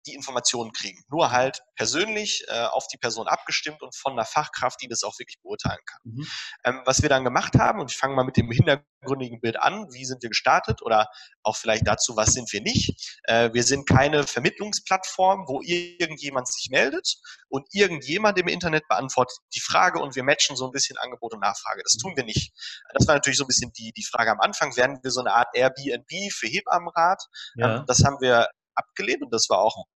[0.06, 1.02] die Informationen kriegen.
[1.08, 5.18] Nur halt persönlich äh, auf die Person abgestimmt und von einer Fachkraft, die das auch
[5.18, 6.00] wirklich beurteilen kann.
[6.04, 6.26] Mhm.
[6.64, 9.86] Ähm, was wir dann gemacht haben, und ich fange mal mit dem hintergründigen Bild an,
[9.92, 11.08] wie sind wir gestartet oder
[11.42, 13.20] auch vielleicht dazu, was sind wir nicht.
[13.24, 17.16] Äh, wir sind keine Vermittlungsplattform, wo irgendjemand sich meldet
[17.48, 21.40] und irgendjemand im Internet beantwortet die Frage und wir matchen so ein bisschen Angebot und
[21.40, 21.82] Nachfrage.
[21.84, 22.52] Das tun wir nicht.
[22.94, 25.32] Das war natürlich so ein bisschen die, die Frage am Anfang, werden wir so eine
[25.32, 27.22] Art Airbnb für Hebammenrat?
[27.54, 27.76] Ja.
[27.78, 29.86] Ähm, das haben wir abgelehnt und das war auch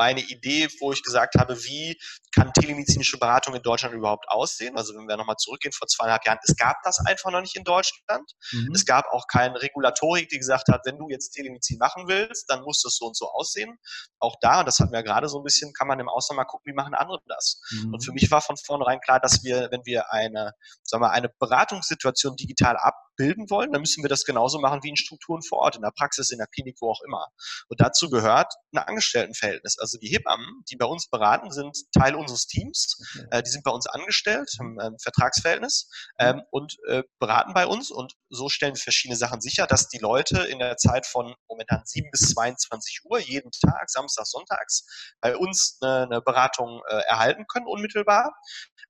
[0.00, 1.94] meine Idee, wo ich gesagt habe, wie
[2.34, 4.78] kann telemedizinische Beratung in Deutschland überhaupt aussehen?
[4.78, 7.64] Also wenn wir nochmal zurückgehen vor zweieinhalb Jahren, es gab das einfach noch nicht in
[7.64, 8.32] Deutschland.
[8.52, 8.72] Mhm.
[8.74, 12.62] Es gab auch keine Regulatorik, die gesagt hat, wenn du jetzt Telemedizin machen willst, dann
[12.62, 13.78] muss das so und so aussehen.
[14.18, 16.44] Auch da, und das hatten wir gerade so ein bisschen, kann man im Ausland mal
[16.44, 17.60] gucken, wie machen andere das.
[17.70, 17.92] Mhm.
[17.92, 21.28] Und für mich war von vornherein klar, dass wir, wenn wir eine, sagen wir, eine
[21.28, 22.78] Beratungssituation digital
[23.20, 25.90] abbilden wollen, dann müssen wir das genauso machen wie in Strukturen vor Ort, in der
[25.90, 27.28] Praxis, in der Klinik, wo auch immer.
[27.68, 29.78] Und dazu gehört ein Angestelltenverhältnis.
[29.78, 32.96] Also die Hebammen, die bei uns beraten, sind Teil unseres Teams.
[33.30, 36.26] Äh, die sind bei uns angestellt im äh, Vertragsverhältnis mhm.
[36.26, 37.90] ähm, und äh, beraten bei uns.
[37.90, 41.82] Und so stellen wir verschiedene Sachen sicher, dass die Leute in der Zeit von momentan
[41.84, 44.86] 7 bis 22 Uhr jeden Tag, Samstag, Sonntags,
[45.20, 48.32] bei uns eine, eine Beratung äh, erhalten können, unmittelbar.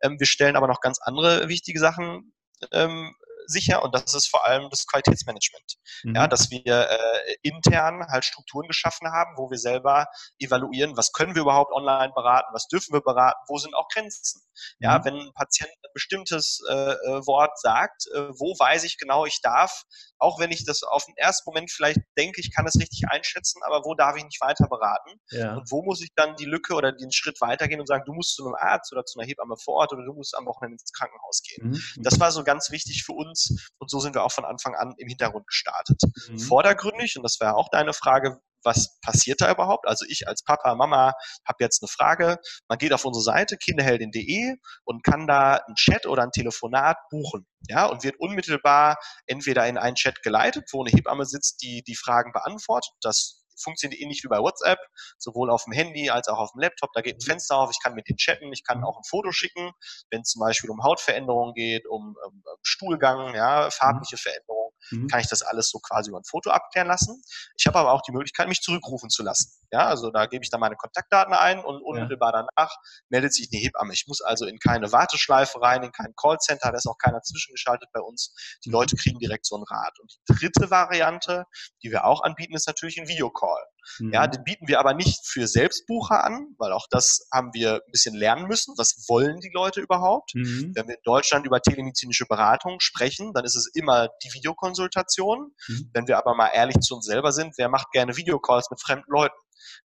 [0.03, 2.33] Ähm, wir stellen aber noch ganz andere wichtige Sachen
[2.73, 3.15] ähm,
[3.51, 5.75] sicher und das ist vor allem das Qualitätsmanagement.
[6.05, 6.15] Mhm.
[6.15, 10.07] Ja, dass wir äh, intern halt Strukturen geschaffen haben, wo wir selber
[10.39, 14.43] evaluieren, was können wir überhaupt online beraten, was dürfen wir beraten, wo sind auch Grenzen.
[14.79, 15.05] Ja, mhm.
[15.05, 19.41] wenn ein Patient ein bestimmtes äh, äh, Wort sagt, äh, wo weiß ich genau, ich
[19.43, 19.83] darf,
[20.19, 23.63] auch wenn ich das auf den ersten Moment vielleicht denke, ich kann es richtig einschätzen,
[23.65, 25.19] aber wo darf ich nicht weiter beraten?
[25.31, 25.55] Ja.
[25.55, 28.35] Und wo muss ich dann die Lücke oder den Schritt weitergehen und sagen, du musst
[28.35, 30.93] zu einem Arzt oder zu einer Hebamme vor Ort oder du musst am Wochenende ins
[30.93, 31.71] Krankenhaus gehen.
[31.71, 32.03] Mhm.
[32.03, 33.40] Das war so ganz wichtig für uns
[33.79, 36.01] und so sind wir auch von Anfang an im Hintergrund gestartet.
[36.29, 36.39] Mhm.
[36.39, 39.87] Vordergründig, und das wäre auch deine Frage, was passiert da überhaupt?
[39.87, 41.15] Also ich als Papa, Mama
[41.47, 42.39] habe jetzt eine Frage.
[42.69, 47.47] Man geht auf unsere Seite kinderheldin.de und kann da ein Chat oder ein Telefonat buchen.
[47.69, 51.97] Ja, und wird unmittelbar entweder in einen Chat geleitet, wo eine Hebamme sitzt, die die
[51.97, 52.93] Fragen beantwortet.
[53.01, 54.79] Das funktioniert ähnlich wie bei WhatsApp,
[55.19, 56.91] sowohl auf dem Handy als auch auf dem Laptop.
[56.95, 59.33] Da geht ein Fenster auf, ich kann mit denen chatten, ich kann auch ein Foto
[59.33, 59.73] schicken,
[60.11, 65.09] wenn es zum Beispiel um Hautveränderungen geht, um, um Stuhlgang, ja, farbliche Veränderungen mhm.
[65.09, 67.23] kann ich das alles so quasi über ein Foto abklären lassen.
[67.59, 69.53] Ich habe aber auch die Möglichkeit, mich zurückrufen zu lassen.
[69.73, 72.47] Ja, also da gebe ich dann meine Kontaktdaten ein und unmittelbar ja.
[72.57, 72.75] danach
[73.09, 73.93] meldet sich eine Hebamme.
[73.93, 77.89] Ich muss also in keine Warteschleife rein, in kein Callcenter, da ist auch keiner zwischengeschaltet
[77.93, 78.35] bei uns.
[78.65, 78.75] Die mhm.
[78.75, 79.99] Leute kriegen direkt so einen Rat.
[80.01, 81.45] Und die dritte Variante,
[81.83, 83.63] die wir auch anbieten, ist natürlich ein Videocall.
[83.99, 84.13] Mhm.
[84.13, 87.91] Ja, den bieten wir aber nicht für Selbstbucher an, weil auch das haben wir ein
[87.93, 88.75] bisschen lernen müssen.
[88.77, 90.35] Was wollen die Leute überhaupt?
[90.35, 90.73] Mhm.
[90.75, 95.53] Wenn wir in Deutschland über telemedizinische Beratung sprechen, dann ist es immer die Videokonsultation.
[95.69, 95.91] Mhm.
[95.93, 99.11] Wenn wir aber mal ehrlich zu uns selber sind, wer macht gerne Videocalls mit fremden
[99.11, 99.37] Leuten?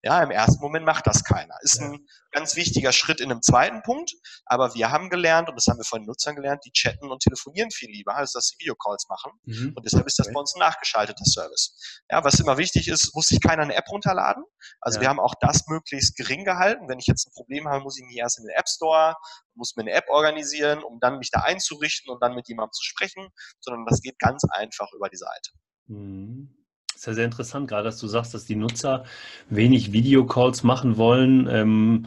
[0.02, 1.54] Ja, im ersten Moment macht das keiner.
[1.62, 4.12] Ist ein ganz wichtiger Schritt in einem zweiten Punkt.
[4.44, 7.22] Aber wir haben gelernt, und das haben wir von den Nutzern gelernt, die chatten und
[7.22, 9.32] telefonieren viel lieber, als dass sie Videocalls machen.
[9.44, 9.72] Mhm.
[9.74, 10.34] Und deshalb ist das okay.
[10.34, 12.02] bei uns ein nachgeschalteter Service.
[12.10, 14.44] Ja, was immer wichtig ist, muss sich keiner eine App runterladen.
[14.80, 15.02] Also ja.
[15.02, 16.88] wir haben auch das möglichst gering gehalten.
[16.88, 19.14] Wenn ich jetzt ein Problem habe, muss ich nicht erst in den App Store,
[19.54, 22.84] muss mir eine App organisieren, um dann mich da einzurichten und dann mit jemandem zu
[22.84, 23.28] sprechen,
[23.60, 25.50] sondern das geht ganz einfach über die Seite.
[25.86, 26.63] Mhm.
[26.94, 29.04] Ist ja sehr interessant, gerade dass du sagst, dass die Nutzer
[29.50, 31.48] wenig Videocalls machen wollen.
[31.50, 32.06] Ähm,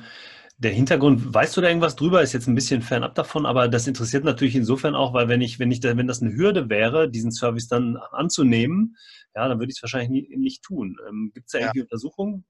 [0.60, 2.24] der Hintergrund, weißt du da irgendwas drüber?
[2.24, 5.60] Ist jetzt ein bisschen fernab davon, aber das interessiert natürlich insofern auch, weil wenn ich,
[5.60, 8.96] wenn ich, wenn das eine Hürde wäre, diesen Service dann anzunehmen,
[9.36, 10.98] ja, dann würde ich es wahrscheinlich nie, nicht tun.
[11.08, 11.84] Ähm, Gibt es da irgendwie ja.
[11.84, 12.44] Untersuchungen?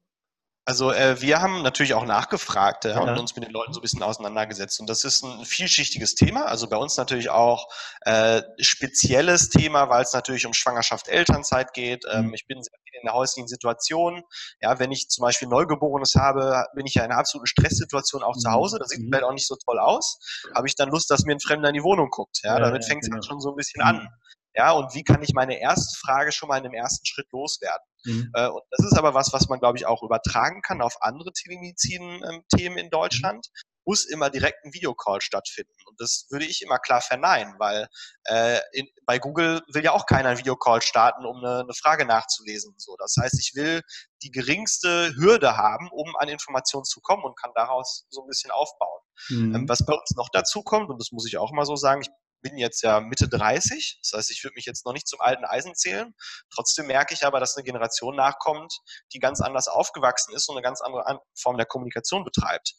[0.67, 3.83] Also äh, wir haben natürlich auch nachgefragt ja, und uns mit den Leuten so ein
[3.83, 4.81] bisschen auseinandergesetzt.
[4.81, 6.43] Und das ist ein vielschichtiges Thema.
[6.43, 7.69] Also bei uns natürlich auch
[8.01, 12.03] äh, spezielles Thema, weil es natürlich um Schwangerschaft, Elternzeit geht.
[12.11, 12.33] Ähm, mhm.
[12.33, 14.23] Ich bin sehr viel in der häuslichen Situation.
[14.59, 18.35] Ja, wenn ich zum Beispiel Neugeborenes habe, bin ich ja in einer absoluten Stresssituation auch
[18.35, 18.39] mhm.
[18.41, 18.77] zu Hause.
[18.77, 19.05] Das sieht mhm.
[19.05, 20.19] vielleicht auch nicht so toll aus.
[20.53, 22.41] Habe ich dann Lust, dass mir ein Fremder in die Wohnung guckt.
[22.43, 23.21] Ja, ja damit fängt es genau.
[23.21, 24.09] schon so ein bisschen an.
[24.57, 27.85] Ja, und wie kann ich meine erste Frage schon mal in dem ersten Schritt loswerden?
[28.05, 28.31] Mhm.
[28.33, 31.31] Äh, und das ist aber was, was man, glaube ich, auch übertragen kann auf andere
[31.31, 33.47] Telemedizin-Themen in Deutschland.
[33.85, 35.75] Muss immer direkt ein Videocall stattfinden.
[35.85, 37.87] Und das würde ich immer klar verneinen, weil
[38.25, 42.05] äh, in, bei Google will ja auch keiner einen Videocall starten, um eine, eine Frage
[42.05, 42.73] nachzulesen.
[42.77, 43.83] So, das heißt, ich will
[44.23, 48.49] die geringste Hürde haben, um an Informationen zu kommen und kann daraus so ein bisschen
[48.49, 49.01] aufbauen.
[49.29, 49.55] Mhm.
[49.55, 52.01] Ähm, was bei uns noch dazu kommt, und das muss ich auch mal so sagen,
[52.01, 52.09] ich
[52.41, 55.45] bin jetzt ja Mitte 30, das heißt, ich würde mich jetzt noch nicht zum alten
[55.45, 56.13] Eisen zählen.
[56.53, 58.73] Trotzdem merke ich aber, dass eine Generation nachkommt,
[59.13, 62.75] die ganz anders aufgewachsen ist und eine ganz andere Form der Kommunikation betreibt.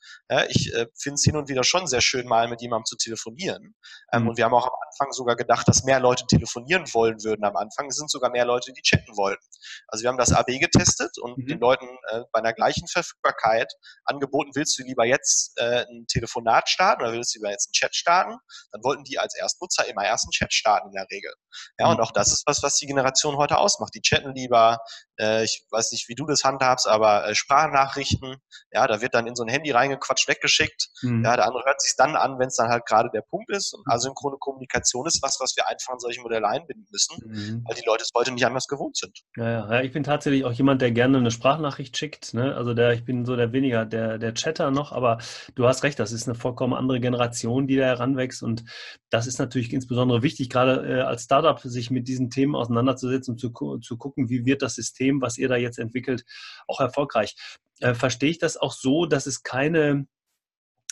[0.49, 3.75] Ich äh, finde es hin und wieder schon sehr schön, mal mit jemandem zu telefonieren.
[4.13, 4.29] Ähm, mhm.
[4.29, 7.57] Und wir haben auch am Anfang sogar gedacht, dass mehr Leute telefonieren wollen würden am
[7.57, 7.87] Anfang.
[7.87, 9.45] Es sind sogar mehr Leute, die chatten wollten.
[9.87, 11.47] Also wir haben das AB getestet und mhm.
[11.47, 13.73] den Leuten äh, bei einer gleichen Verfügbarkeit
[14.05, 17.73] angeboten, willst du lieber jetzt äh, ein Telefonat starten oder willst du lieber jetzt einen
[17.73, 18.39] Chat starten?
[18.73, 21.33] Dann wollten die als Erstnutzer immer erst einen Chat starten in der Regel.
[21.79, 21.93] Ja, mhm.
[21.93, 23.95] und auch das ist was, was die Generation heute ausmacht.
[23.95, 24.79] Die chatten lieber,
[25.19, 28.37] äh, ich weiß nicht, wie du das handhabst, aber äh, Sprachnachrichten,
[28.71, 30.89] ja, da wird dann in so ein Handy reingequatscht, weggeschickt.
[31.03, 31.25] Mhm.
[31.25, 33.75] Ja, der andere hört sich dann an, wenn es dann halt gerade der Punkt ist.
[33.75, 33.93] Und mhm.
[33.93, 37.65] asynchrone Kommunikation ist was, was wir einfach in solche Modelle einbinden müssen, mhm.
[37.67, 39.19] weil die Leute es heute nicht anders gewohnt sind.
[39.37, 42.35] Ja, ja, ja, ich bin tatsächlich auch jemand, der gerne eine Sprachnachricht schickt.
[42.35, 42.55] Ne?
[42.55, 45.19] Also der, ich bin so der weniger der, der Chatter noch, aber
[45.55, 48.43] du hast recht, das ist eine vollkommen andere Generation, die da heranwächst.
[48.43, 48.65] Und
[49.11, 53.39] das ist natürlich insbesondere wichtig, gerade äh, als Startup sich mit diesen Themen auseinanderzusetzen und
[53.39, 56.25] zu, zu gucken, wie wird das System, was ihr da jetzt entwickelt,
[56.67, 57.37] auch erfolgreich.
[57.81, 60.07] Äh, verstehe ich das auch so, dass es keine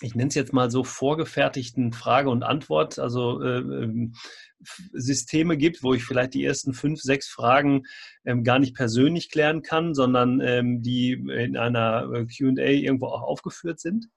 [0.02, 4.14] ich nenne es jetzt mal so vorgefertigten Frage und Antwort, also äh, ähm,
[4.92, 7.84] Systeme gibt, wo ich vielleicht die ersten fünf, sechs Fragen
[8.26, 13.22] ähm, gar nicht persönlich klären kann, sondern ähm, die in einer äh, QA irgendwo auch
[13.22, 14.08] aufgeführt sind?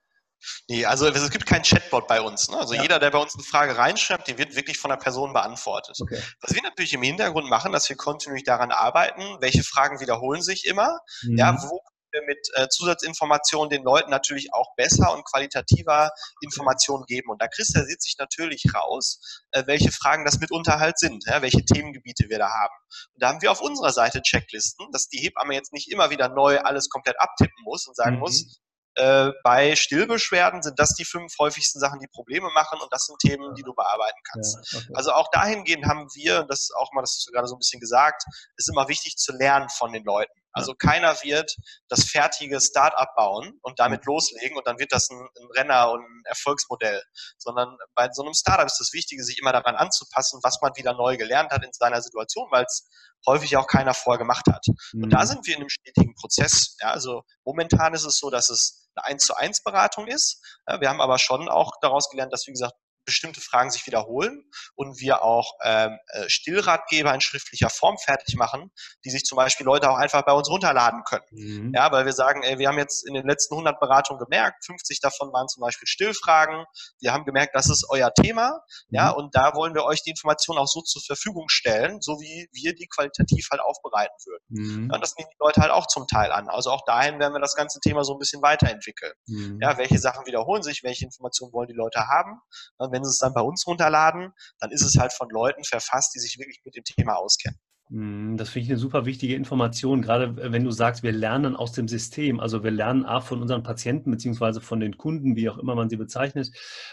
[0.67, 2.49] Nee, also es gibt keinen Chatbot bei uns.
[2.49, 2.57] Ne?
[2.57, 2.81] Also ja.
[2.81, 5.97] jeder, der bei uns eine Frage reinschreibt, die wird wirklich von der Person beantwortet.
[5.99, 6.21] Okay.
[6.41, 10.65] Was wir natürlich im Hintergrund machen, dass wir kontinuierlich daran arbeiten, welche Fragen wiederholen sich
[10.65, 11.37] immer, mhm.
[11.37, 17.29] ja, wo wir mit äh, Zusatzinformationen den Leuten natürlich auch besser und qualitativer Informationen geben.
[17.29, 21.63] Und da kristallisiert sich natürlich raus, äh, welche Fragen das mitunter halt sind, ja, welche
[21.63, 22.73] Themengebiete wir da haben.
[23.13, 26.29] Und da haben wir auf unserer Seite Checklisten, dass die Hebamme jetzt nicht immer wieder
[26.29, 28.21] neu alles komplett abtippen muss und sagen mhm.
[28.21, 28.59] muss,
[28.95, 33.19] äh, bei Stillbeschwerden sind das die fünf häufigsten Sachen, die Probleme machen und das sind
[33.19, 34.57] Themen, die du bearbeiten kannst.
[34.71, 34.93] Ja, okay.
[34.93, 37.79] Also auch dahingehend haben wir, und das ist auch mal, das gerade so ein bisschen
[37.79, 38.23] gesagt,
[38.57, 40.33] ist immer wichtig zu lernen von den Leuten.
[40.51, 41.55] Also keiner wird
[41.87, 46.01] das fertige Start-up bauen und damit loslegen und dann wird das ein, ein, Renner und
[46.01, 47.01] ein Erfolgsmodell.
[47.37, 50.93] Sondern bei so einem Startup ist das Wichtige, sich immer daran anzupassen, was man wieder
[50.93, 52.89] neu gelernt hat in seiner Situation, weil es
[53.27, 54.65] häufig auch keiner vorher gemacht hat.
[54.93, 55.27] Und da mhm.
[55.27, 56.75] sind wir in einem stetigen Prozess.
[56.81, 60.41] Ja, also momentan ist es so, dass es eine 1 zu 1 Beratung ist.
[60.67, 62.73] Ja, wir haben aber schon auch daraus gelernt, dass, wie gesagt,
[63.09, 64.43] bestimmte Fragen sich wiederholen
[64.75, 68.71] und wir auch ähm, äh, Stillratgeber in schriftlicher Form fertig machen,
[69.03, 71.25] die sich zum Beispiel Leute auch einfach bei uns runterladen können.
[71.31, 71.73] Mhm.
[71.75, 74.99] Ja, weil wir sagen, ey, wir haben jetzt in den letzten 100 Beratungen gemerkt, 50
[75.01, 76.65] davon waren zum Beispiel Stillfragen.
[76.99, 78.61] Wir haben gemerkt, das ist euer Thema.
[78.89, 78.95] Mhm.
[78.95, 82.49] Ja, und da wollen wir euch die Informationen auch so zur Verfügung stellen, so wie
[82.53, 84.43] wir die qualitativ halt aufbereiten würden.
[84.49, 84.89] Mhm.
[84.89, 86.47] Ja, und das nehmen die Leute halt auch zum Teil an.
[86.49, 89.13] Also auch dahin werden wir das ganze Thema so ein bisschen weiterentwickeln.
[89.27, 89.59] Mhm.
[89.61, 92.39] Ja, welche Sachen wiederholen sich, welche Informationen wollen die Leute haben.
[92.77, 96.13] Und wenn sie es dann bei uns runterladen, dann ist es halt von Leuten verfasst,
[96.15, 97.59] die sich wirklich mit dem Thema auskennen.
[97.91, 101.71] Hm, das finde ich eine super wichtige Information, gerade wenn du sagst, wir lernen aus
[101.71, 102.39] dem System.
[102.39, 105.89] Also wir lernen A von unseren Patienten beziehungsweise von den Kunden, wie auch immer man
[105.89, 106.51] sie bezeichnet.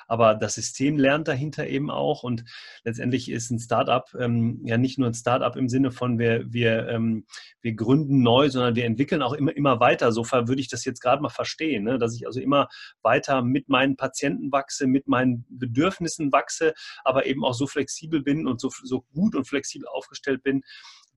[0.08, 2.22] Aber das System lernt dahinter eben auch.
[2.22, 2.44] Und
[2.82, 6.88] letztendlich ist ein Startup ähm, ja nicht nur ein Startup im Sinne von wir, wir,
[6.88, 7.26] ähm,
[7.60, 10.12] wir gründen neu, sondern wir entwickeln auch immer, immer weiter.
[10.12, 11.98] So würde ich das jetzt gerade mal verstehen, ne?
[11.98, 12.68] dass ich also immer
[13.02, 16.72] weiter mit meinen Patienten wachse, mit meinen Bedürfnissen wachse,
[17.04, 20.62] aber eben auch so flexibel bin und so, so gut und flexibel aufgestellt bin,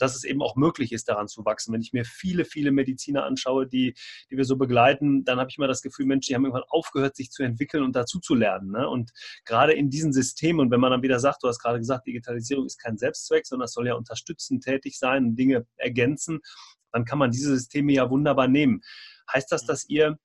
[0.01, 1.73] dass es eben auch möglich ist, daran zu wachsen.
[1.73, 3.93] Wenn ich mir viele, viele Mediziner anschaue, die,
[4.31, 7.15] die wir so begleiten, dann habe ich immer das Gefühl, Mensch, die haben irgendwann aufgehört,
[7.15, 8.71] sich zu entwickeln und dazu zu lernen.
[8.71, 8.87] Ne?
[8.87, 9.11] Und
[9.45, 12.65] gerade in diesen Systemen, und wenn man dann wieder sagt, du hast gerade gesagt, Digitalisierung
[12.65, 16.39] ist kein Selbstzweck, sondern es soll ja unterstützend tätig sein und Dinge ergänzen,
[16.91, 18.81] dann kann man diese Systeme ja wunderbar nehmen.
[19.31, 20.17] Heißt das, dass ihr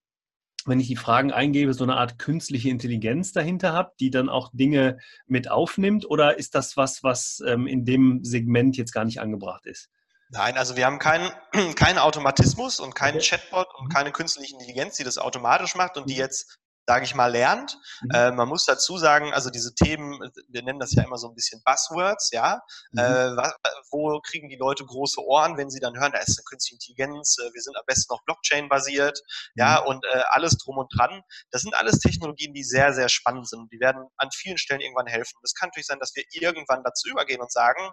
[0.67, 4.51] wenn ich die Fragen eingebe, so eine Art künstliche Intelligenz dahinter habe, die dann auch
[4.53, 6.09] Dinge mit aufnimmt?
[6.09, 9.89] Oder ist das was, was ähm, in dem Segment jetzt gar nicht angebracht ist?
[10.31, 11.31] Nein, also wir haben keinen
[11.77, 13.21] keinen Automatismus und keinen.
[13.21, 13.89] Chatbot und mhm.
[13.91, 16.21] keine künstliche Intelligenz, die das automatisch macht und die mhm.
[16.21, 17.79] jetzt sage ich mal, lernt.
[18.03, 18.11] Mhm.
[18.13, 21.35] Äh, man muss dazu sagen, also diese Themen, wir nennen das ja immer so ein
[21.35, 22.61] bisschen Buzzwords, ja.
[22.93, 22.99] Mhm.
[22.99, 23.53] Äh,
[23.91, 27.39] wo kriegen die Leute große Ohren, wenn sie dann hören, da ist eine künstliche Intelligenz,
[27.39, 29.19] äh, wir sind am besten noch Blockchain-basiert,
[29.55, 29.61] mhm.
[29.61, 31.23] ja, und äh, alles drum und dran.
[31.51, 33.73] Das sind alles Technologien, die sehr, sehr spannend sind.
[33.73, 35.39] Die werden an vielen Stellen irgendwann helfen.
[35.43, 37.91] Es kann natürlich sein, dass wir irgendwann dazu übergehen und sagen,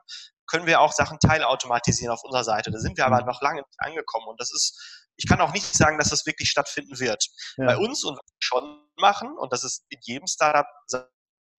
[0.48, 2.72] können wir auch Sachen teilautomatisieren auf unserer Seite.
[2.72, 3.28] Da sind wir aber mhm.
[3.28, 4.28] noch lange nicht angekommen.
[4.28, 7.26] Und das ist, ich kann auch nicht sagen, dass das wirklich stattfinden wird.
[7.58, 7.66] Ja.
[7.66, 10.66] Bei uns und schon machen, und das ist in jedem Startup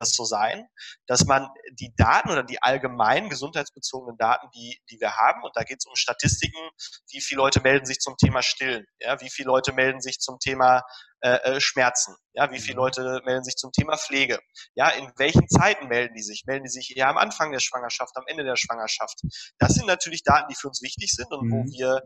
[0.02, 0.66] das so sein,
[1.06, 5.62] dass man die Daten oder die allgemein gesundheitsbezogenen Daten, die, die wir haben, und da
[5.62, 6.58] geht es um Statistiken,
[7.10, 10.38] wie viele Leute melden sich zum Thema Stillen, ja, wie viele Leute melden sich zum
[10.38, 10.82] Thema
[11.20, 12.82] äh, äh Schmerzen, ja, wie viele mhm.
[12.82, 14.40] Leute melden sich zum Thema Pflege,
[14.74, 16.42] ja, in welchen Zeiten melden die sich?
[16.46, 19.20] Melden die sich eher am Anfang der Schwangerschaft, am Ende der Schwangerschaft?
[19.58, 21.52] Das sind natürlich Daten, die für uns wichtig sind und mhm.
[21.52, 22.02] wo wir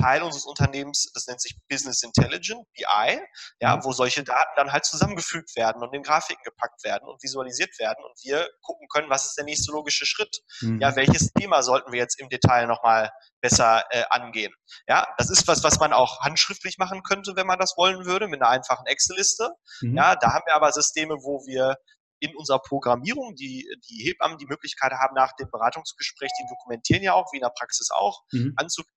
[0.00, 3.20] Teil unseres Unternehmens, das nennt sich Business Intelligence, BI,
[3.60, 3.84] ja, mhm.
[3.84, 8.04] wo solche Daten dann halt zusammengefügt werden und in Grafiken gepackt werden und visualisiert werden
[8.04, 10.42] und wir gucken können, was ist der nächste logische Schritt?
[10.60, 10.80] Mhm.
[10.80, 14.52] Ja, welches Thema sollten wir jetzt im Detail nochmal besser äh, angehen?
[14.86, 18.28] Ja, das ist was, was man auch handschriftlich machen könnte, wenn man das wollen würde,
[18.28, 19.50] mit einer einfachen Excel-Liste.
[19.80, 19.96] Mhm.
[19.96, 21.76] Ja, da haben wir aber Systeme, wo wir
[22.20, 27.12] in unserer Programmierung die, die Hebammen die Möglichkeit haben, nach dem Beratungsgespräch, die dokumentieren ja
[27.12, 28.54] auch, wie in der Praxis auch, mhm.
[28.56, 28.96] anzuklicken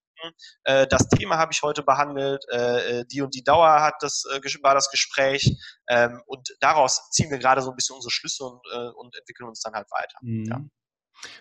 [0.64, 4.24] äh, das Thema habe ich heute behandelt, äh, äh, die und die Dauer hat das,
[4.62, 8.62] war das Gespräch ähm, und daraus ziehen wir gerade so ein bisschen unsere Schlüsse und,
[8.96, 10.18] und entwickeln uns dann halt weiter.
[10.22, 10.46] Mhm.
[10.46, 10.62] Ja.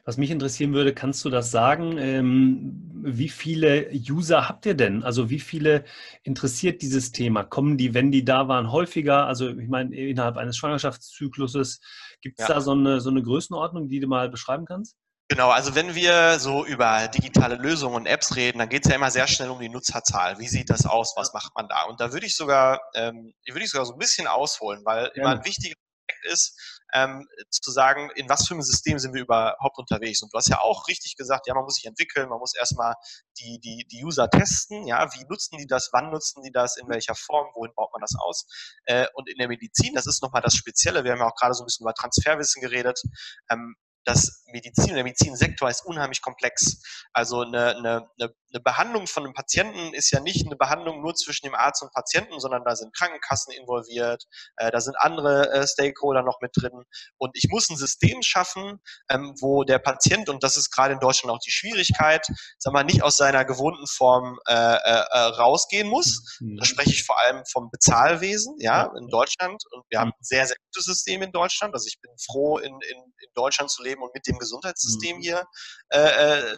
[0.05, 1.99] Was mich interessieren würde, kannst du das sagen?
[1.99, 5.03] Ähm, wie viele User habt ihr denn?
[5.03, 5.85] Also wie viele
[6.23, 7.45] interessiert dieses Thema?
[7.45, 9.27] Kommen die, wenn die da waren, häufiger?
[9.27, 11.81] Also ich meine, innerhalb eines Schwangerschaftszykluses,
[12.21, 12.55] gibt es ja.
[12.55, 14.97] da so eine, so eine Größenordnung, die du mal beschreiben kannst?
[15.31, 18.97] Genau, also wenn wir so über digitale Lösungen und Apps reden, dann geht es ja
[18.97, 20.39] immer sehr schnell um die Nutzerzahl.
[20.39, 21.13] Wie sieht das aus?
[21.17, 21.83] Was macht man da?
[21.83, 25.11] Und da würde ich sogar, ähm, würde ich sogar so ein bisschen ausholen, weil ja.
[25.23, 25.75] immer ein wichtiger
[26.09, 26.59] Aspekt ist,
[26.95, 30.23] ähm, zu sagen, in was für einem System sind wir überhaupt unterwegs.
[30.23, 32.95] Und du hast ja auch richtig gesagt, ja, man muss sich entwickeln, man muss erstmal
[33.39, 36.89] die, die, die User testen, ja, wie nutzen die das, wann nutzen die das, in
[36.89, 38.47] welcher Form, wohin baut man das aus.
[38.87, 41.53] Äh, und in der Medizin, das ist nochmal das Spezielle, wir haben ja auch gerade
[41.53, 43.03] so ein bisschen über Transferwissen geredet,
[43.51, 43.77] ähm,
[44.09, 46.83] das Medizin, der Medizinsektor ist unheimlich komplex.
[47.13, 51.47] Also eine, eine, eine Behandlung von einem Patienten ist ja nicht eine Behandlung nur zwischen
[51.47, 54.25] dem Arzt und Patienten, sondern da sind Krankenkassen involviert,
[54.57, 56.85] äh, da sind andere äh, Stakeholder noch mit drin.
[57.19, 58.81] Und ich muss ein System schaffen,
[59.11, 62.27] ähm, wo der Patient, und das ist gerade in Deutschland auch die Schwierigkeit,
[62.59, 66.39] sag mal, nicht aus seiner gewohnten Form äh, äh, äh rausgehen muss.
[66.41, 66.57] Mhm.
[66.57, 69.63] Da spreche ich vor allem vom Bezahlwesen, ja, in Deutschland.
[69.73, 71.75] Und wir haben ein sehr, sehr gutes System in Deutschland.
[71.75, 75.21] Also ich bin froh, in, in, in Deutschland zu leben und mit dem Gesundheitssystem mhm.
[75.21, 75.45] hier
[75.91, 76.57] äh, äh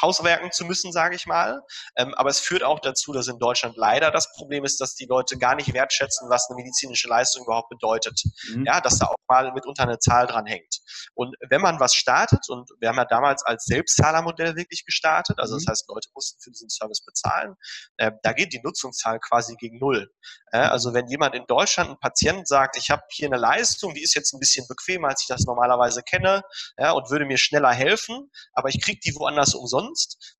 [0.00, 1.62] Hauswerken zu müssen, sage ich mal.
[1.96, 5.06] Ähm, aber es führt auch dazu, dass in Deutschland leider das Problem ist, dass die
[5.06, 8.22] Leute gar nicht wertschätzen, was eine medizinische Leistung überhaupt bedeutet.
[8.48, 8.64] Mhm.
[8.66, 10.78] Ja, dass da auch mal mitunter eine Zahl dran hängt.
[11.14, 15.54] Und wenn man was startet, und wir haben ja damals als Selbstzahlermodell wirklich gestartet, also
[15.54, 15.70] das mhm.
[15.70, 17.54] heißt, Leute mussten für diesen Service bezahlen,
[17.96, 20.10] äh, da geht die Nutzungszahl quasi gegen null.
[20.52, 24.02] Äh, also wenn jemand in Deutschland, ein Patient sagt, ich habe hier eine Leistung, die
[24.02, 26.42] ist jetzt ein bisschen bequemer, als ich das normalerweise kenne,
[26.78, 29.81] ja, und würde mir schneller helfen, aber ich kriege die woanders umsonst,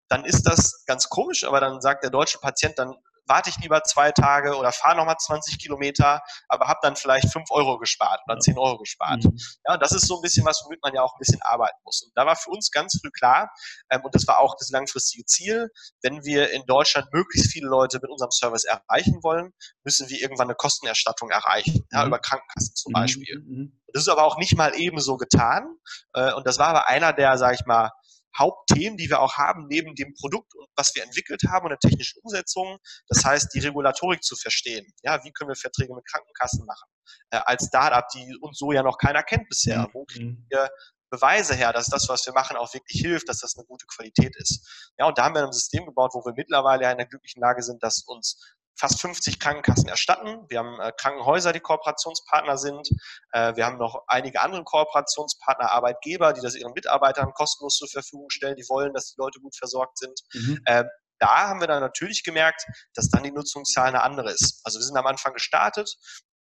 [0.08, 2.94] dann ist das ganz komisch, aber dann sagt der deutsche Patient, dann
[3.26, 7.50] warte ich lieber zwei Tage oder fahre nochmal 20 Kilometer, aber habe dann vielleicht 5
[7.50, 9.24] Euro gespart oder 10 Euro gespart.
[9.24, 9.38] Mhm.
[9.66, 12.02] Ja, das ist so ein bisschen was, womit man ja auch ein bisschen arbeiten muss.
[12.02, 13.50] Und da war für uns ganz früh klar,
[13.90, 15.70] ähm, und das war auch das langfristige Ziel,
[16.02, 19.52] wenn wir in Deutschland möglichst viele Leute mit unserem Service erreichen wollen,
[19.84, 22.08] müssen wir irgendwann eine Kostenerstattung erreichen, ja, mhm.
[22.08, 22.94] über Krankenkassen zum mhm.
[22.94, 23.38] Beispiel.
[23.38, 23.80] Mhm.
[23.92, 25.76] Das ist aber auch nicht mal ebenso getan.
[26.14, 27.90] Äh, und das war aber einer der, sage ich mal,
[28.38, 32.20] Hauptthemen, die wir auch haben, neben dem Produkt, was wir entwickelt haben und der technischen
[32.22, 32.78] Umsetzung.
[33.08, 34.86] Das heißt, die Regulatorik zu verstehen.
[35.02, 36.88] Ja, wie können wir Verträge mit Krankenkassen machen?
[37.30, 39.80] Äh, als Startup, die uns so ja noch keiner kennt bisher.
[39.80, 39.90] Mhm.
[39.92, 40.70] Wo kriegen wir
[41.12, 44.34] Beweise her, dass das, was wir machen, auch wirklich hilft, dass das eine gute Qualität
[44.36, 44.92] ist.
[44.98, 47.62] Ja, und da haben wir ein System gebaut, wo wir mittlerweile in der glücklichen Lage
[47.62, 48.40] sind, dass uns
[48.76, 50.44] fast 50 Krankenkassen erstatten.
[50.48, 52.88] Wir haben äh, Krankenhäuser, die Kooperationspartner sind.
[53.32, 58.30] Äh, wir haben noch einige andere Kooperationspartner, Arbeitgeber, die das ihren Mitarbeitern kostenlos zur Verfügung
[58.30, 58.56] stellen.
[58.56, 60.18] Die wollen, dass die Leute gut versorgt sind.
[60.34, 60.58] Mhm.
[60.64, 60.84] Äh,
[61.18, 64.60] da haben wir dann natürlich gemerkt, dass dann die Nutzungszahl eine andere ist.
[64.64, 65.96] Also wir sind am Anfang gestartet.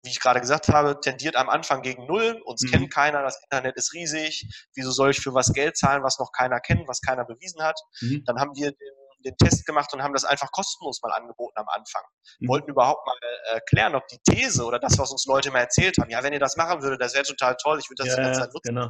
[0.06, 2.42] Wie ich gerade gesagt habe, tendiert am Anfang gegen Null.
[2.46, 2.72] Uns mhm.
[2.72, 4.46] kennt keiner, das Internet ist riesig.
[4.74, 7.80] Wieso soll ich für was Geld zahlen, was noch keiner kennt, was keiner bewiesen hat?
[8.02, 8.24] Mhm.
[8.26, 8.93] Dann haben wir den
[9.24, 12.04] den Test gemacht und haben das einfach kostenlos mal angeboten am Anfang.
[12.40, 12.48] Mhm.
[12.48, 13.16] Wollten überhaupt mal
[13.54, 16.34] äh, klären, ob die These oder das, was uns Leute mal erzählt haben, ja, wenn
[16.34, 18.54] ihr das machen würdet, das wäre total toll, ich würde das ja, die ganze Zeit
[18.54, 18.76] nutzen.
[18.76, 18.90] Genau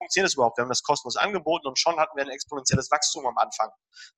[0.00, 0.58] funktioniert das überhaupt?
[0.58, 3.70] Wir haben das kostenlos angeboten und schon hatten wir ein exponentielles Wachstum am Anfang.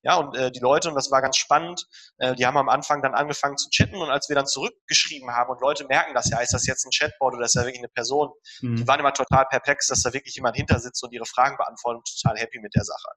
[0.03, 1.87] Ja, und äh, die Leute, und das war ganz spannend,
[2.19, 5.51] äh, die haben am Anfang dann angefangen zu chatten und als wir dann zurückgeschrieben haben
[5.51, 7.89] und Leute merken das ja, ist das jetzt ein Chatbot oder ist das wirklich eine
[7.89, 8.31] Person,
[8.61, 8.77] mhm.
[8.77, 11.99] die waren immer total perplex, dass da wirklich jemand hinter sitzt und ihre Fragen beantwortet
[11.99, 13.09] und total happy mit der Sache.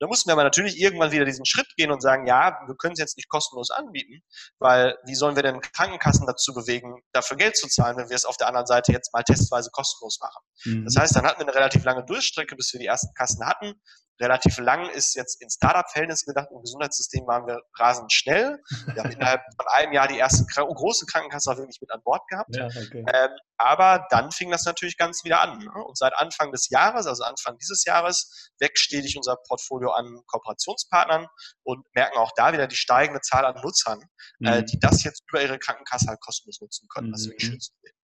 [0.00, 2.94] Da mussten wir aber natürlich irgendwann wieder diesen Schritt gehen und sagen, ja, wir können
[2.94, 4.22] es jetzt nicht kostenlos anbieten,
[4.58, 8.24] weil wie sollen wir denn Krankenkassen dazu bewegen, dafür Geld zu zahlen, wenn wir es
[8.24, 10.42] auf der anderen Seite jetzt mal testweise kostenlos machen.
[10.64, 10.84] Mhm.
[10.84, 13.74] Das heißt, dann hatten wir eine relativ lange Durchstrecke, bis wir die ersten Kassen hatten
[14.20, 16.48] relativ lang ist jetzt in Startup-Verhältnissen gedacht.
[16.52, 18.58] Im Gesundheitssystem waren wir rasend schnell.
[18.92, 22.22] Wir haben innerhalb von einem Jahr die erste große Krankenkasse auch wirklich mit an Bord
[22.28, 22.54] gehabt.
[22.54, 23.04] Ja, okay.
[23.12, 25.58] ähm, aber dann fing das natürlich ganz wieder an.
[25.58, 25.70] Ne?
[25.84, 31.26] Und seit Anfang des Jahres, also Anfang dieses Jahres, wächst stetig unser Portfolio an Kooperationspartnern
[31.62, 34.04] und merken auch da wieder die steigende Zahl an Nutzern, äh,
[34.40, 34.46] mhm.
[34.46, 37.08] äh, die das jetzt über ihre Krankenkasse halt kostenlos nutzen können.
[37.08, 37.12] Mhm.
[37.12, 37.94] Das ist wirklich schön zu sehen.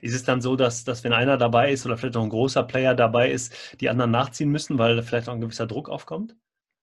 [0.00, 2.62] Ist es dann so, dass, dass wenn einer dabei ist oder vielleicht noch ein großer
[2.62, 6.36] Player dabei ist, die anderen nachziehen müssen, weil vielleicht auch ein gewisser Druck aufkommt?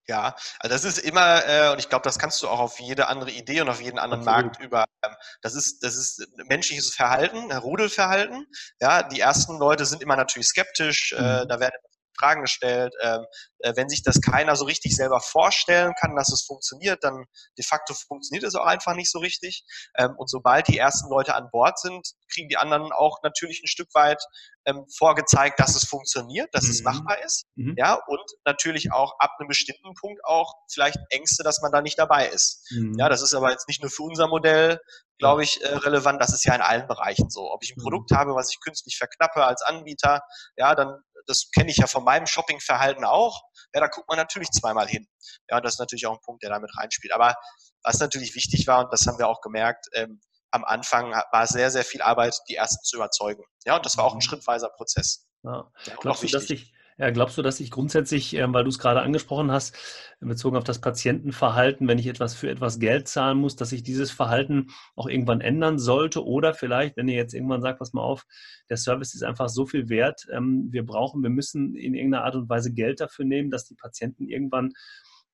[0.08, 3.08] Ja, also das ist immer, äh, und ich glaube, das kannst du auch auf jede
[3.08, 4.46] andere Idee und auf jeden anderen Absolut.
[4.46, 8.48] Markt über, ähm, das ist, das ist menschliches Verhalten, Rudelverhalten.
[8.80, 11.28] Ja, die ersten Leute sind immer natürlich skeptisch, äh, mhm.
[11.44, 11.76] äh, da werden
[12.22, 12.94] Fragen gestellt.
[13.02, 13.26] Ähm,
[13.60, 17.26] äh, wenn sich das keiner so richtig selber vorstellen kann, dass es funktioniert, dann
[17.58, 19.64] de facto funktioniert es auch einfach nicht so richtig.
[19.98, 23.68] Ähm, und sobald die ersten Leute an Bord sind, kriegen die anderen auch natürlich ein
[23.68, 24.24] Stück weit
[24.66, 26.72] ähm, vorgezeigt, dass es funktioniert, dass mhm.
[26.72, 27.46] es machbar ist.
[27.56, 27.76] Mhm.
[27.78, 31.98] Ja, und natürlich auch ab einem bestimmten Punkt auch vielleicht Ängste, dass man da nicht
[31.98, 32.64] dabei ist.
[32.72, 32.96] Mhm.
[32.98, 34.80] Ja, das ist aber jetzt nicht nur für unser Modell,
[35.18, 36.22] glaube ich, äh, relevant.
[36.22, 37.52] Das ist ja in allen Bereichen so.
[37.52, 37.84] Ob ich ein mhm.
[37.84, 40.22] Produkt habe, was ich künstlich verknappe als Anbieter,
[40.58, 41.02] ja, dann
[41.32, 43.42] das kenne ich ja von meinem Shoppingverhalten auch.
[43.74, 45.08] Ja, da guckt man natürlich zweimal hin.
[45.50, 47.14] Ja, und das ist natürlich auch ein Punkt, der damit reinspielt.
[47.14, 47.36] Aber
[47.84, 50.22] was natürlich wichtig war, und das haben wir auch gemerkt, ähm,
[50.52, 53.44] am Anfang war sehr, sehr viel Arbeit, die ersten zu überzeugen.
[53.66, 54.22] Ja, und das war auch ein mhm.
[54.22, 55.26] schrittweiser Prozess.
[55.44, 55.72] Ja.
[56.02, 59.02] Glaubst du, dass sich ja, glaubst du, dass ich grundsätzlich, ähm, weil du es gerade
[59.02, 59.76] angesprochen hast,
[60.20, 64.12] bezogen auf das Patientenverhalten, wenn ich etwas für etwas Geld zahlen muss, dass sich dieses
[64.12, 66.24] Verhalten auch irgendwann ändern sollte?
[66.24, 68.28] Oder vielleicht, wenn ihr jetzt irgendwann sagt, pass mal auf,
[68.70, 72.36] der Service ist einfach so viel wert, ähm, wir brauchen, wir müssen in irgendeiner Art
[72.36, 74.74] und Weise Geld dafür nehmen, dass die Patienten irgendwann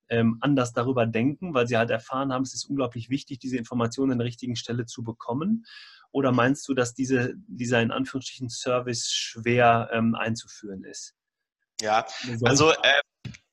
[0.08, 4.12] ähm, anders darüber denken, weil sie halt erfahren haben, es ist unglaublich wichtig, diese Informationen
[4.12, 5.66] an der richtigen Stelle zu bekommen?
[6.12, 11.17] Oder meinst du, dass diese, dieser in Anführungsstrichen Service schwer einzuführen ist?
[11.80, 12.06] Ja,
[12.42, 13.00] also äh,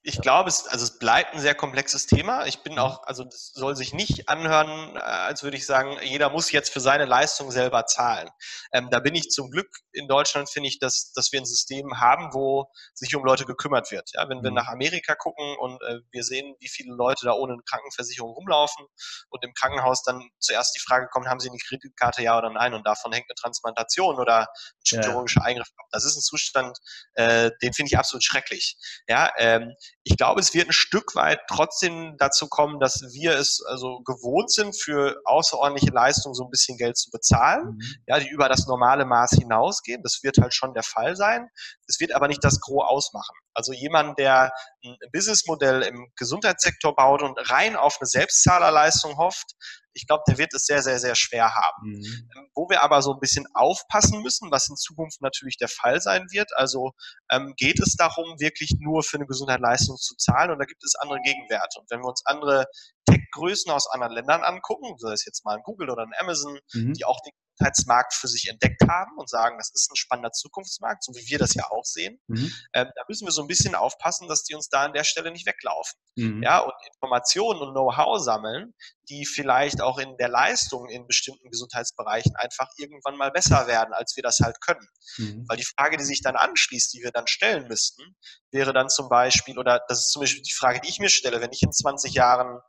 [0.07, 2.45] ich glaube, es, also es bleibt ein sehr komplexes Thema.
[2.45, 2.79] Ich bin mhm.
[2.79, 6.71] auch, also das soll sich nicht anhören, äh, als würde ich sagen, jeder muss jetzt
[6.71, 8.29] für seine Leistung selber zahlen.
[8.71, 11.99] Ähm, da bin ich zum Glück in Deutschland, finde ich, dass, dass wir ein System
[11.99, 14.11] haben, wo sich um Leute gekümmert wird.
[14.13, 14.57] Ja, wenn wir mhm.
[14.57, 18.85] nach Amerika gucken und äh, wir sehen, wie viele Leute da ohne eine Krankenversicherung rumlaufen
[19.29, 22.75] und im Krankenhaus dann zuerst die Frage kommt, haben sie eine Kreditkarte, ja oder nein?
[22.75, 24.47] Und davon hängt eine Transplantation oder ein
[24.85, 25.43] chirurgischer.
[25.43, 25.87] Eingriff ab.
[25.91, 26.77] Das ist ein Zustand,
[27.15, 28.77] äh, den finde ich absolut schrecklich.
[29.07, 29.73] Ja, ähm,
[30.07, 34.51] ich glaube, es wird ein Stück weit trotzdem dazu kommen, dass wir es also gewohnt
[34.51, 37.81] sind, für außerordentliche Leistungen so ein bisschen Geld zu bezahlen, mhm.
[38.05, 40.03] ja, die über das normale Maß hinausgehen.
[40.03, 41.49] Das wird halt schon der Fall sein.
[41.87, 43.35] Es wird aber nicht das Gros ausmachen.
[43.55, 44.51] Also jemand, der
[44.83, 49.55] ein Businessmodell im Gesundheitssektor baut und rein auf eine Selbstzahlerleistung hofft,
[49.95, 51.91] ich glaube, der wird es sehr, sehr, sehr schwer haben.
[51.91, 52.29] Mhm.
[52.35, 56.01] Ähm, wo wir aber so ein bisschen aufpassen müssen, was in Zukunft natürlich der Fall
[56.01, 56.51] sein wird.
[56.55, 56.91] Also
[57.31, 60.95] ähm, geht es darum, wirklich nur für eine Gesundheitsleistung zu zahlen und da gibt es
[60.95, 61.79] andere Gegenwerte.
[61.79, 62.65] Und wenn wir uns andere
[63.05, 66.93] Tech-Größen aus anderen Ländern angucken, sei es jetzt mal ein Google oder ein Amazon, mhm.
[66.93, 71.03] die auch den Gesundheitsmarkt für sich entdeckt haben und sagen, das ist ein spannender Zukunftsmarkt,
[71.03, 72.19] so wie wir das ja auch sehen.
[72.27, 72.53] Mhm.
[72.73, 75.31] Ähm, da müssen wir so ein bisschen aufpassen, dass die uns da an der Stelle
[75.31, 75.99] nicht weglaufen.
[76.15, 76.43] Mhm.
[76.43, 78.73] Ja, und Informationen und Know-how sammeln,
[79.09, 84.15] die vielleicht auch in der Leistung in bestimmten Gesundheitsbereichen einfach irgendwann mal besser werden, als
[84.15, 84.87] wir das halt können.
[85.17, 85.45] Mhm.
[85.47, 88.15] Weil die Frage, die sich dann anschließt, die wir dann stellen müssten,
[88.51, 91.41] wäre dann zum Beispiel, oder das ist zum Beispiel die Frage, die ich mir stelle,
[91.41, 92.59] wenn ich in 20 Jahren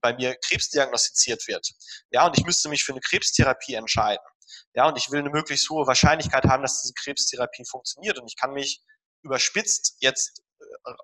[0.00, 1.68] bei mir Krebs diagnostiziert wird.
[2.10, 4.24] Ja, und ich müsste mich für eine Krebstherapie entscheiden.
[4.74, 8.18] Ja, und ich will eine möglichst hohe Wahrscheinlichkeit haben, dass diese Krebstherapie funktioniert.
[8.18, 8.82] Und ich kann mich
[9.22, 10.42] überspitzt jetzt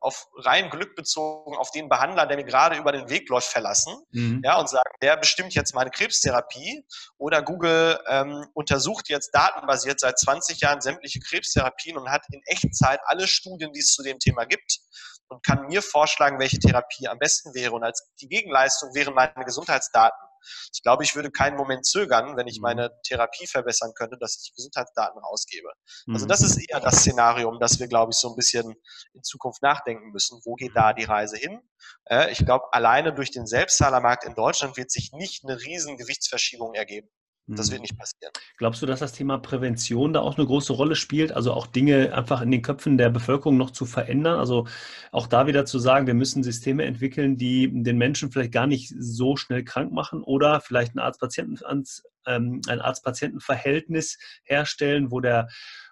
[0.00, 3.94] auf rein Glück bezogen auf den Behandler, der mir gerade über den Weg läuft, verlassen
[4.10, 4.42] mhm.
[4.44, 6.84] ja, und sagen, der bestimmt jetzt meine Krebstherapie
[7.16, 13.00] oder Google ähm, untersucht jetzt datenbasiert seit 20 Jahren sämtliche Krebstherapien und hat in Echtzeit
[13.04, 14.80] alle Studien, die es zu dem Thema gibt
[15.28, 17.72] und kann mir vorschlagen, welche Therapie am besten wäre.
[17.72, 20.27] Und als die Gegenleistung wären meine Gesundheitsdaten.
[20.72, 22.62] Ich glaube, ich würde keinen Moment zögern, wenn ich mhm.
[22.62, 25.68] meine Therapie verbessern könnte, dass ich die Gesundheitsdaten rausgebe.
[26.12, 26.28] Also mhm.
[26.28, 28.74] das ist eher das Szenario, um das wir, glaube ich, so ein bisschen
[29.12, 30.40] in Zukunft nachdenken müssen.
[30.44, 31.60] Wo geht da die Reise hin?
[32.04, 36.74] Äh, ich glaube, alleine durch den Selbstzahlermarkt in Deutschland wird sich nicht eine riesen Gewichtsverschiebung
[36.74, 37.08] ergeben.
[37.56, 37.82] Das wird mhm.
[37.82, 38.32] nicht passieren.
[38.58, 41.32] Glaubst du, dass das Thema Prävention da auch eine große Rolle spielt?
[41.32, 44.38] Also auch Dinge einfach in den Köpfen der Bevölkerung noch zu verändern?
[44.38, 44.66] Also
[45.12, 48.94] auch da wieder zu sagen, wir müssen Systeme entwickeln, die den Menschen vielleicht gar nicht
[48.98, 51.84] so schnell krank machen oder vielleicht ein
[52.26, 55.48] ähm, Arzt-Patienten-Verhältnis herstellen, wo der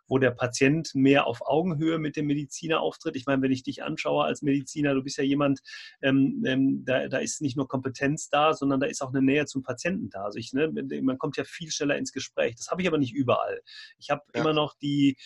[0.08, 3.16] wo der Patient mehr auf Augenhöhe mit dem Mediziner auftritt.
[3.16, 5.60] Ich meine, wenn ich dich anschaue als Mediziner, du bist ja jemand,
[6.02, 9.46] ähm, ähm, da, da ist nicht nur Kompetenz da, sondern da ist auch eine Nähe
[9.46, 10.24] zum Patienten da.
[10.24, 10.70] Also ich, ne,
[11.02, 12.54] man kommt ja viel schneller ins Gespräch.
[12.56, 13.60] Das habe ich aber nicht überall.
[13.98, 14.40] Ich habe ja.
[14.40, 15.16] immer noch die,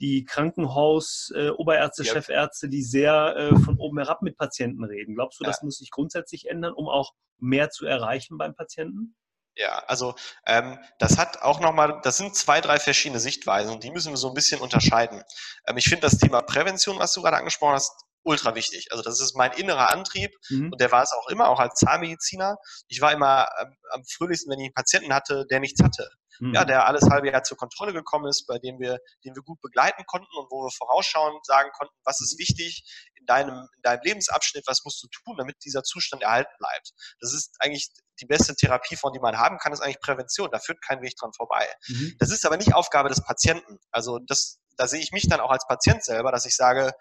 [0.00, 2.12] die Krankenhaus, äh, Oberärzte, ja.
[2.12, 5.14] Chefärzte, die sehr äh, von oben herab mit Patienten reden.
[5.14, 5.50] Glaubst du, ja.
[5.50, 9.14] das muss sich grundsätzlich ändern, um auch mehr zu erreichen beim Patienten?
[9.56, 10.14] Ja, also
[10.46, 14.16] ähm, das hat auch nochmal, das sind zwei, drei verschiedene Sichtweisen und die müssen wir
[14.16, 15.22] so ein bisschen unterscheiden.
[15.66, 17.92] Ähm, ich finde das Thema Prävention, was du gerade angesprochen hast,
[18.24, 18.88] ultra wichtig.
[18.90, 20.72] Also das ist mein innerer Antrieb mhm.
[20.72, 22.56] und der war es auch immer, auch als Zahnmediziner.
[22.88, 26.08] Ich war immer ähm, am fröhlichsten, wenn ich einen Patienten hatte, der nichts hatte
[26.42, 26.54] mhm.
[26.54, 29.60] ja, der alles halbe Jahr zur Kontrolle gekommen ist, bei dem wir, den wir gut
[29.60, 34.00] begleiten konnten und wo wir vorausschauend sagen konnten, was ist wichtig in deinem, in deinem
[34.02, 36.92] Lebensabschnitt, was musst du tun, damit dieser Zustand erhalten bleibt.
[37.20, 40.50] Das ist eigentlich die beste Therapie, von die man haben kann, ist eigentlich Prävention.
[40.50, 41.66] Da führt kein Weg dran vorbei.
[41.88, 42.16] Mhm.
[42.18, 43.78] Das ist aber nicht Aufgabe des Patienten.
[43.90, 46.92] Also das, da sehe ich mich dann auch als Patient selber, dass ich sage,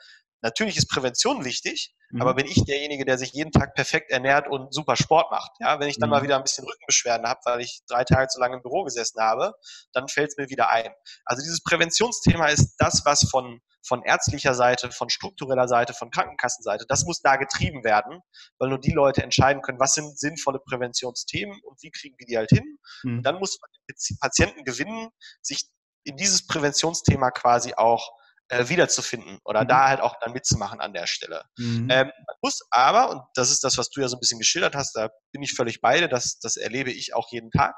[0.41, 2.21] Natürlich ist Prävention wichtig, mhm.
[2.21, 5.51] aber bin ich derjenige, der sich jeden Tag perfekt ernährt und super Sport macht.
[5.59, 6.15] Ja, wenn ich dann mhm.
[6.15, 9.21] mal wieder ein bisschen Rückenbeschwerden habe, weil ich drei Tage zu lange im Büro gesessen
[9.21, 9.53] habe,
[9.93, 10.91] dann fällt es mir wieder ein.
[11.25, 16.85] Also dieses Präventionsthema ist das, was von von ärztlicher Seite, von struktureller Seite, von Krankenkassenseite,
[16.87, 18.21] das muss da getrieben werden,
[18.59, 22.37] weil nur die Leute entscheiden können, was sind sinnvolle Präventionsthemen und wie kriegen wir die
[22.37, 22.77] halt hin.
[23.03, 23.23] Mhm.
[23.23, 25.09] Dann muss man den Patienten gewinnen,
[25.41, 25.63] sich
[26.03, 28.11] in dieses Präventionsthema quasi auch
[28.51, 29.69] äh, wiederzufinden oder mhm.
[29.69, 31.45] da halt auch dann mitzumachen an der Stelle.
[31.57, 31.87] Mhm.
[31.89, 34.75] Ähm, man muss aber, und das ist das, was du ja so ein bisschen geschildert
[34.75, 37.75] hast, da bin ich völlig beide, das, das erlebe ich auch jeden Tag.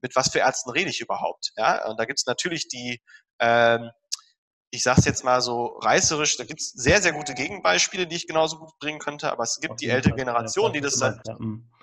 [0.00, 1.52] Mit was für Ärzten rede ich überhaupt?
[1.56, 3.00] Ja, und da gibt es natürlich die,
[3.40, 3.90] ähm,
[4.74, 8.16] ich sage es jetzt mal so reißerisch, da gibt es sehr, sehr gute Gegenbeispiele, die
[8.16, 11.16] ich genauso gut bringen könnte, aber es gibt die ältere Generation, die das seit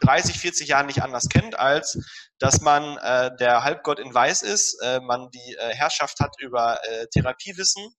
[0.01, 1.99] 30, 40 Jahren nicht anders kennt, als
[2.39, 6.79] dass man äh, der Halbgott in Weiß ist, äh, man die äh, Herrschaft hat über
[6.83, 7.93] äh, Therapiewissen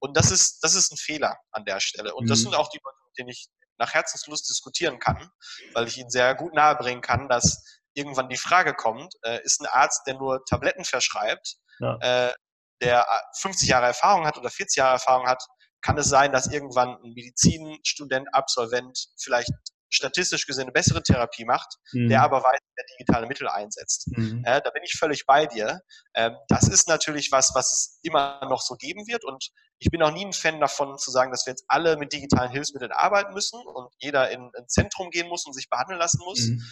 [0.00, 2.14] und das ist, das ist ein Fehler an der Stelle.
[2.14, 2.44] Und das mhm.
[2.44, 5.30] sind auch die Leute, mit denen ich nach Herzenslust diskutieren kann,
[5.74, 7.62] weil ich ihnen sehr gut nahebringen kann, dass
[7.94, 11.98] irgendwann die Frage kommt, äh, ist ein Arzt, der nur Tabletten verschreibt, ja.
[12.00, 12.34] äh,
[12.82, 13.06] der
[13.40, 15.42] 50 äh, Jahre Erfahrung hat oder 40 Jahre Erfahrung hat,
[15.82, 19.52] kann es sein, dass irgendwann ein Medizinstudent, Absolvent vielleicht
[19.88, 22.08] statistisch gesehen eine bessere Therapie macht, mhm.
[22.08, 22.60] der aber weiter
[22.98, 24.08] digitale Mittel einsetzt.
[24.08, 24.42] Mhm.
[24.44, 25.80] Äh, da bin ich völlig bei dir.
[26.14, 30.02] Ähm, das ist natürlich was, was es immer noch so geben wird und ich bin
[30.02, 33.34] auch nie ein Fan davon zu sagen, dass wir jetzt alle mit digitalen Hilfsmitteln arbeiten
[33.34, 36.40] müssen und jeder in ein Zentrum gehen muss und sich behandeln lassen muss.
[36.40, 36.62] Mhm.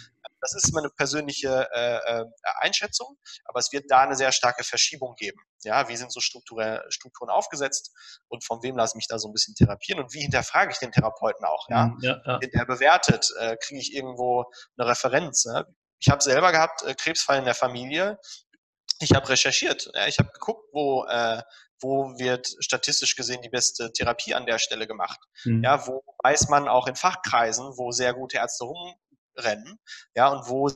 [0.41, 2.25] Das ist meine persönliche äh, äh,
[2.59, 5.39] Einschätzung, aber es wird da eine sehr starke Verschiebung geben.
[5.63, 7.91] Ja, wie sind so Strukturen aufgesetzt
[8.27, 10.77] und von wem lasse ich mich da so ein bisschen therapieren und wie hinterfrage ich
[10.77, 11.87] den Therapeuten auch, ja?
[11.87, 12.37] Mhm, ja, ja.
[12.39, 14.45] Der bewertet, äh, kriege ich irgendwo
[14.77, 15.45] eine Referenz.
[15.45, 15.65] Ne?
[15.99, 18.19] Ich habe selber gehabt, äh, Krebsfall in der Familie.
[18.99, 20.07] Ich habe recherchiert, ja?
[20.07, 21.41] ich habe geguckt, wo äh,
[21.81, 25.19] wo wird statistisch gesehen die beste Therapie an der Stelle gemacht?
[25.43, 25.63] Mhm.
[25.63, 29.79] Ja, wo weiß man auch in Fachkreisen, wo sehr gute Ärzte rumrennen,
[30.15, 30.69] ja, und wo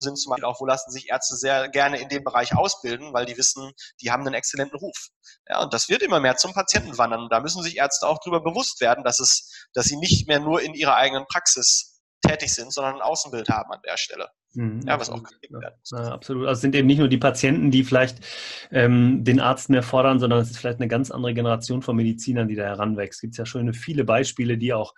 [0.00, 3.26] sind zum Beispiel auch, wo lassen sich Ärzte sehr gerne in dem Bereich ausbilden, weil
[3.26, 5.08] die wissen, die haben einen exzellenten Ruf.
[5.48, 7.22] Ja, und das wird immer mehr zum Patienten wandern.
[7.22, 10.38] Und da müssen sich Ärzte auch darüber bewusst werden, dass es, dass sie nicht mehr
[10.38, 14.28] nur in ihrer eigenen Praxis tätig sind, sondern ein Außenbild haben an der Stelle.
[14.54, 15.90] Mhm, ja, was auch ja, werden muss.
[15.90, 16.46] Ja, absolut.
[16.46, 18.18] Also es sind eben nicht nur die Patienten, die vielleicht
[18.70, 22.48] ähm, den Arzt mehr fordern, sondern es ist vielleicht eine ganz andere Generation von Medizinern,
[22.48, 23.18] die da heranwächst.
[23.18, 24.94] Es gibt ja schon viele Beispiele, die auch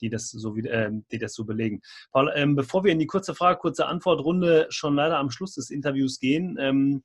[0.00, 1.82] die das so, äh, die das so belegen.
[2.12, 5.70] Paul, ähm, bevor wir in die kurze Frage, kurze Antwortrunde schon leider am Schluss des
[5.70, 7.02] Interviews gehen, ähm,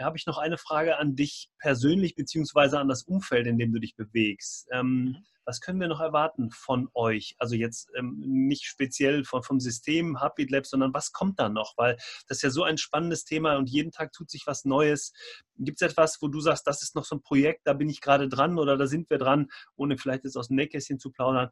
[0.00, 3.80] habe ich noch eine Frage an dich persönlich beziehungsweise an das Umfeld, in dem du
[3.80, 4.68] dich bewegst.
[4.72, 5.16] Ähm, mhm.
[5.44, 7.34] was können wir noch erwarten von euch?
[7.38, 11.74] Also jetzt ähm, nicht speziell von, vom System Heartbeat Labs, sondern was kommt da noch?
[11.76, 11.96] Weil
[12.28, 15.12] das ist ja so ein spannendes Thema und jeden Tag tut sich was Neues.
[15.58, 18.00] Gibt es etwas, wo du sagst, das ist noch so ein Projekt, da bin ich
[18.00, 21.50] gerade dran oder da sind wir dran, ohne vielleicht jetzt aus dem Nähkästchen zu plaudern?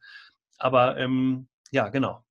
[0.58, 2.24] Aber ähm, ja, genau.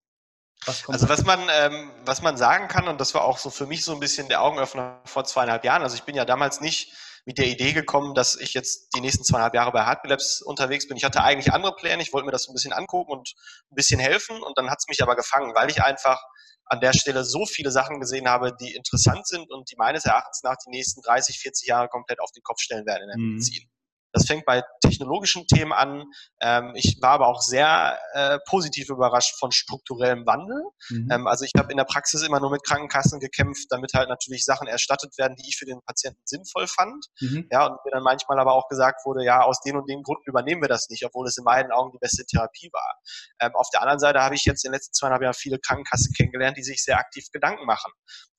[0.66, 3.66] Was also was man, ähm, was man sagen kann, und das war auch so für
[3.66, 5.84] mich so ein bisschen der Augenöffner vor zweieinhalb Jahren.
[5.84, 6.94] Also ich bin ja damals nicht
[7.26, 10.88] mit der Idee gekommen, dass ich jetzt die nächsten zweieinhalb Jahre bei Heartbeat Labs unterwegs
[10.88, 10.98] bin.
[10.98, 13.34] Ich hatte eigentlich andere Pläne, ich wollte mir das so ein bisschen angucken und
[13.72, 16.22] ein bisschen helfen und dann hat es mich aber gefangen, weil ich einfach
[16.66, 20.44] an der Stelle so viele Sachen gesehen habe, die interessant sind und die meines Erachtens
[20.44, 23.30] nach die nächsten 30, 40 Jahre komplett auf den Kopf stellen werden in der mhm.
[23.34, 23.70] Medizin.
[24.12, 26.06] Das fängt bei technologischen Themen an.
[26.42, 30.64] Ähm, ich war aber auch sehr äh, positiv überrascht von strukturellem Wandel.
[30.90, 31.10] Mhm.
[31.12, 34.46] Ähm, also ich habe in der Praxis immer nur mit Krankenkassen gekämpft, damit halt natürlich
[34.46, 37.06] Sachen erstattet werden, die ich für den Patienten sinnvoll fand.
[37.22, 37.48] Mhm.
[37.52, 40.24] Ja, und mir dann manchmal aber auch gesagt wurde, ja, aus den und den Gründen
[40.26, 42.96] übernehmen wir das nicht, obwohl es in meinen Augen die beste Therapie war.
[43.40, 46.14] Ähm, auf der anderen Seite habe ich jetzt in den letzten zweieinhalb Jahren viele Krankenkassen
[46.14, 47.92] kennengelernt, die sich sehr aktiv Gedanken machen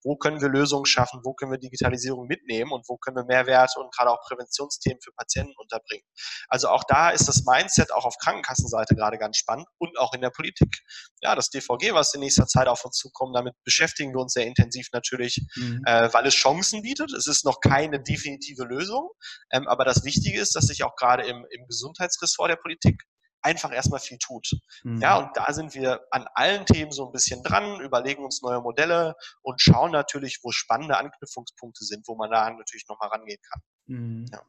[0.03, 3.80] wo können wir Lösungen schaffen, wo können wir Digitalisierung mitnehmen und wo können wir Mehrwerte
[3.80, 6.05] und gerade auch Präventionsthemen für Patienten unterbringen.
[6.48, 10.20] Also auch da ist das Mindset auch auf Krankenkassenseite gerade ganz spannend und auch in
[10.20, 10.82] der Politik.
[11.20, 14.46] Ja, das DVG, was in nächster Zeit auf uns zukommt, damit beschäftigen wir uns sehr
[14.46, 15.82] intensiv natürlich, mhm.
[15.86, 17.12] äh, weil es Chancen bietet.
[17.12, 19.11] Es ist noch keine definitive Lösung,
[19.51, 23.03] ähm, aber das Wichtige ist, dass sich auch gerade im, im Gesundheitsressort der Politik
[23.43, 24.51] einfach erstmal viel tut.
[24.82, 25.01] Mhm.
[25.01, 28.61] Ja, und da sind wir an allen Themen so ein bisschen dran, überlegen uns neue
[28.61, 33.62] Modelle und schauen natürlich, wo spannende Anknüpfungspunkte sind, wo man da natürlich nochmal rangehen kann.
[33.86, 34.26] Mhm.
[34.32, 34.43] Ja.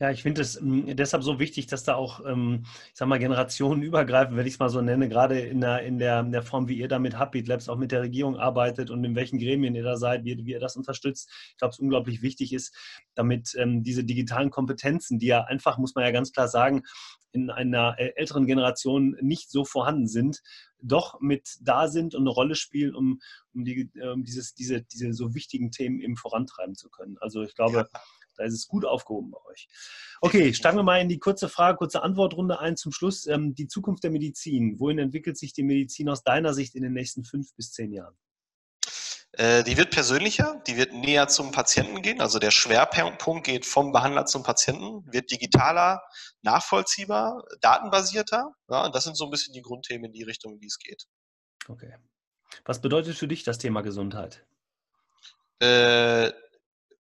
[0.00, 3.18] Ja, ich finde es ähm, deshalb so wichtig, dass da auch, ähm, ich sag mal,
[3.18, 6.42] Generationen übergreifen, wenn ich es mal so nenne, gerade in der, in, der, in der
[6.42, 9.38] Form, wie ihr da mit Heartbeat Labs auch mit der Regierung arbeitet und in welchen
[9.38, 11.30] Gremien ihr da seid, wie, wie ihr das unterstützt.
[11.50, 12.74] Ich glaube, es unglaublich wichtig ist,
[13.14, 16.82] damit ähm, diese digitalen Kompetenzen, die ja einfach, muss man ja ganz klar sagen,
[17.32, 20.40] in einer älteren Generation nicht so vorhanden sind,
[20.80, 23.20] doch mit da sind und eine Rolle spielen, um,
[23.52, 27.16] um, die, um dieses, diese, diese so wichtigen Themen eben vorantreiben zu können.
[27.20, 28.00] Also ich glaube, ja
[28.36, 29.68] da ist es gut aufgehoben bei euch.
[30.20, 33.26] Okay, steigen wir mal in die kurze Frage, kurze Antwortrunde ein zum Schluss.
[33.26, 34.78] Ähm, die Zukunft der Medizin.
[34.78, 38.16] Wohin entwickelt sich die Medizin aus deiner Sicht in den nächsten fünf bis zehn Jahren?
[39.36, 42.20] Äh, die wird persönlicher, die wird näher zum Patienten gehen.
[42.20, 46.02] Also der Schwerpunkt geht vom Behandler zum Patienten, wird digitaler,
[46.42, 48.54] nachvollziehbar, datenbasierter.
[48.68, 50.78] Ja, und das sind so ein bisschen die Grundthemen in die Richtung, in die es
[50.78, 51.06] geht.
[51.68, 51.96] Okay.
[52.64, 54.46] Was bedeutet für dich das Thema Gesundheit?
[55.60, 56.32] Äh,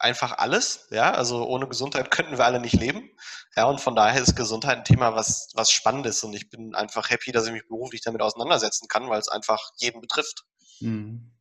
[0.03, 0.89] einfach alles.
[0.91, 3.11] Ja, also ohne Gesundheit könnten wir alle nicht leben.
[3.57, 6.25] Ja, und von daher ist Gesundheit ein Thema, was, was spannend ist.
[6.25, 9.71] Und ich bin einfach happy, dass ich mich beruflich damit auseinandersetzen kann, weil es einfach
[9.77, 10.45] jeden betrifft.
[10.81, 11.33] Mhm.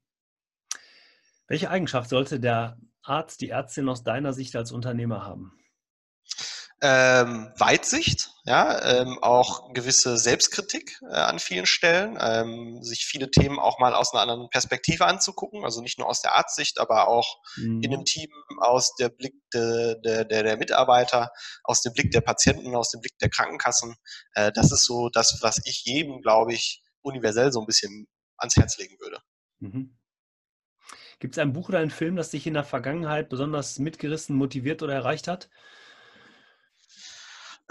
[1.48, 5.58] Welche Eigenschaft sollte der Arzt, die Ärztin aus deiner Sicht als Unternehmer haben?
[6.82, 13.60] Ähm, Weitsicht, ja, ähm, auch gewisse Selbstkritik äh, an vielen Stellen, ähm, sich viele Themen
[13.60, 17.38] auch mal aus einer anderen Perspektive anzugucken, also nicht nur aus der Arztsicht, aber auch
[17.56, 17.84] mhm.
[17.84, 18.30] in einem Team
[18.60, 21.30] aus der Blick de, de, de, der Mitarbeiter,
[21.64, 23.96] aus dem Blick der Patienten, aus dem Blick der Krankenkassen.
[24.34, 28.08] Äh, das ist so das, was ich jedem, glaube ich, universell so ein bisschen
[28.38, 29.20] ans Herz legen würde.
[29.60, 29.98] Mhm.
[31.20, 34.82] Gibt es ein Buch oder einen Film, das dich in der Vergangenheit besonders mitgerissen, motiviert
[34.82, 35.50] oder erreicht hat?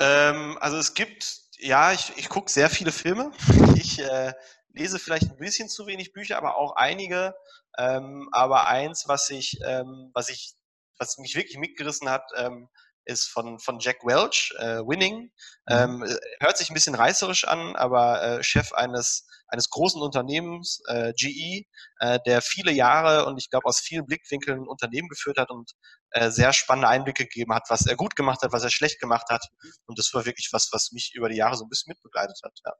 [0.00, 3.32] Ähm, also es gibt, ja, ich, ich gucke sehr viele Filme.
[3.76, 4.34] Ich äh,
[4.74, 7.34] lese vielleicht ein bisschen zu wenig Bücher, aber auch einige.
[7.78, 10.54] Ähm, aber eins, was ich, ähm, was ich,
[10.98, 12.68] was mich wirklich mitgerissen hat, ähm,
[13.04, 15.22] ist von, von Jack Welch, äh, Winning.
[15.22, 15.30] Mhm.
[15.68, 21.12] Ähm, hört sich ein bisschen reißerisch an, aber äh, Chef eines, eines großen Unternehmens, äh,
[21.14, 21.66] GE,
[22.00, 25.72] äh, der viele Jahre und ich glaube aus vielen Blickwinkeln ein Unternehmen geführt hat und
[26.10, 29.28] äh, sehr spannende Einblicke gegeben hat, was er gut gemacht hat, was er schlecht gemacht
[29.30, 29.44] hat.
[29.86, 32.58] Und das war wirklich was, was mich über die Jahre so ein bisschen mitbegleitet hat.
[32.64, 32.72] Ja.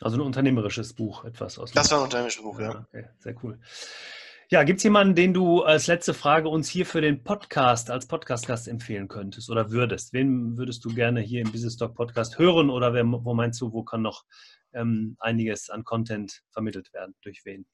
[0.00, 1.72] Also ein unternehmerisches Buch, etwas aus.
[1.72, 2.72] Das war ein unternehmerisches Buch, ja.
[2.72, 2.86] ja.
[2.86, 3.60] Okay, sehr cool.
[4.48, 8.06] Ja, gibt es jemanden, den du als letzte Frage uns hier für den Podcast als
[8.06, 10.12] Podcast-Gast empfehlen könntest oder würdest?
[10.12, 13.72] Wen würdest du gerne hier im Business Talk Podcast hören oder wer, wo meinst du,
[13.72, 14.22] wo kann noch
[14.72, 17.16] ähm, einiges an Content vermittelt werden?
[17.22, 17.66] Durch wen?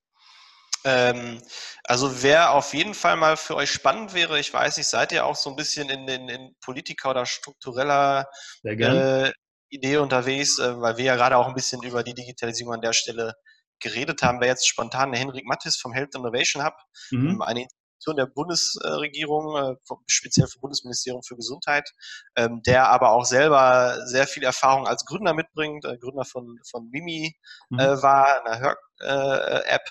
[0.84, 1.40] Ähm,
[1.84, 5.24] also wer auf jeden Fall mal für euch spannend wäre, ich weiß nicht, seid ihr
[5.24, 8.26] auch so ein bisschen in, in, in Politiker oder struktureller
[8.64, 9.32] äh,
[9.68, 12.92] Idee unterwegs, äh, weil wir ja gerade auch ein bisschen über die Digitalisierung an der
[12.92, 13.34] Stelle
[13.80, 16.74] geredet haben, wäre jetzt spontan der Henrik Mattis vom Health Innovation Hub,
[17.10, 17.30] mhm.
[17.30, 17.66] Ähm, eine
[18.02, 19.76] Institution der Bundesregierung, äh,
[20.08, 21.88] speziell vom Bundesministerium für Gesundheit,
[22.36, 26.88] ähm, der aber auch selber sehr viel Erfahrung als Gründer mitbringt, äh, Gründer von, von
[26.90, 27.34] Mimi
[27.70, 27.78] mhm.
[27.78, 29.82] Äh, war, einer Hör-App,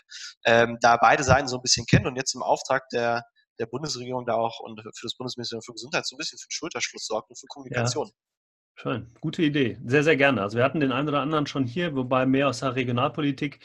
[0.46, 3.24] ähm, da beide Seiten so ein bisschen kennt und jetzt im Auftrag der
[3.60, 6.52] der Bundesregierung da auch und für das Bundesministerium für Gesundheit so ein bisschen für den
[6.52, 8.08] Schulterschluss sorgt und für Kommunikation.
[8.08, 8.14] Ja.
[8.76, 9.78] Schön, gute Idee.
[9.86, 10.42] Sehr, sehr gerne.
[10.42, 13.60] Also wir hatten den einen oder anderen schon hier, wobei mehr aus der Regionalpolitik.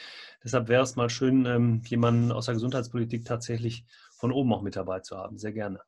[0.45, 3.85] Deshalb wäre es mal schön, ähm, jemanden aus der Gesundheitspolitik tatsächlich
[4.19, 5.39] von oben auch mit dabei zu haben.
[5.39, 5.81] Sehr gerne.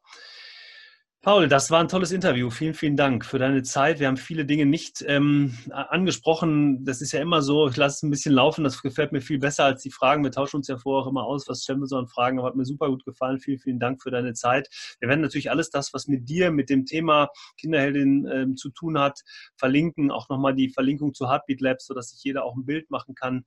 [1.21, 2.49] Paul, das war ein tolles Interview.
[2.49, 3.99] Vielen, vielen Dank für deine Zeit.
[3.99, 6.85] Wir haben viele Dinge nicht ähm, angesprochen.
[6.85, 8.63] Das ist ja immer so, ich lasse es ein bisschen laufen.
[8.63, 10.23] Das gefällt mir viel besser als die Fragen.
[10.23, 11.49] Wir tauschen uns ja vorher auch immer aus.
[11.49, 12.39] Was stellen wir so an Fragen?
[12.39, 13.41] Aber hat mir super gut gefallen.
[13.41, 14.69] Vielen, vielen Dank für deine Zeit.
[15.01, 18.97] Wir werden natürlich alles das, was mit dir, mit dem Thema Kinderheldin ähm, zu tun
[18.97, 19.23] hat,
[19.57, 20.13] verlinken.
[20.13, 23.45] Auch nochmal die Verlinkung zu Heartbeat Labs, sodass sich jeder auch ein Bild machen kann.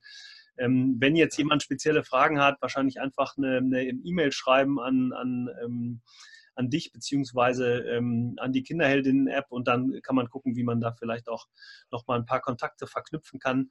[0.58, 3.60] Ähm, wenn jetzt jemand spezielle Fragen hat, wahrscheinlich einfach eine
[4.04, 6.02] E-Mail e schreiben an, an ähm,
[6.54, 10.92] an dich beziehungsweise ähm, an die Kinderheldinnen-App und dann kann man gucken, wie man da
[10.92, 11.46] vielleicht auch
[11.90, 13.70] nochmal ein paar Kontakte verknüpfen kann.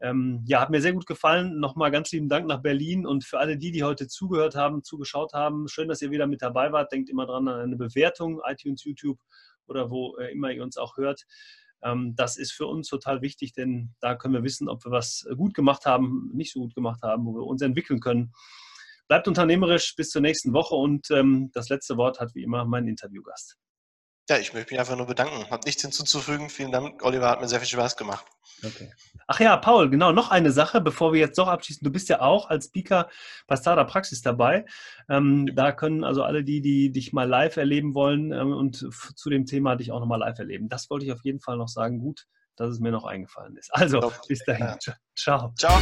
[0.00, 1.60] Ähm, ja, hat mir sehr gut gefallen.
[1.60, 5.34] Nochmal ganz lieben Dank nach Berlin und für alle die, die heute zugehört haben, zugeschaut
[5.34, 5.68] haben.
[5.68, 6.90] Schön, dass ihr wieder mit dabei wart.
[6.90, 9.18] Denkt immer dran an eine Bewertung, iTunes, YouTube
[9.66, 11.26] oder wo äh, immer ihr uns auch hört.
[11.82, 15.26] Ähm, das ist für uns total wichtig, denn da können wir wissen, ob wir was
[15.36, 18.32] gut gemacht haben, nicht so gut gemacht haben, wo wir uns entwickeln können.
[19.10, 22.86] Bleibt unternehmerisch bis zur nächsten Woche und ähm, das letzte Wort hat wie immer mein
[22.86, 23.56] Interviewgast.
[24.28, 25.50] Ja, ich möchte mich einfach nur bedanken.
[25.50, 26.48] Hat nichts hinzuzufügen.
[26.48, 28.24] Vielen Dank, Oliver, hat mir sehr viel Spaß gemacht.
[28.64, 28.92] Okay.
[29.26, 31.84] Ach ja, Paul, genau, noch eine Sache, bevor wir jetzt doch abschließen.
[31.84, 33.08] Du bist ja auch als Speaker
[33.48, 34.64] bei Startup Praxis dabei.
[35.08, 38.76] Ähm, da können also alle die, die dich mal live erleben wollen ähm, und
[39.16, 40.68] zu dem Thema dich auch nochmal live erleben.
[40.68, 41.98] Das wollte ich auf jeden Fall noch sagen.
[41.98, 43.74] Gut, dass es mir noch eingefallen ist.
[43.74, 44.66] Also, bis dahin.
[44.66, 44.94] Ja.
[45.16, 45.52] Ciao.
[45.56, 45.80] Ciao.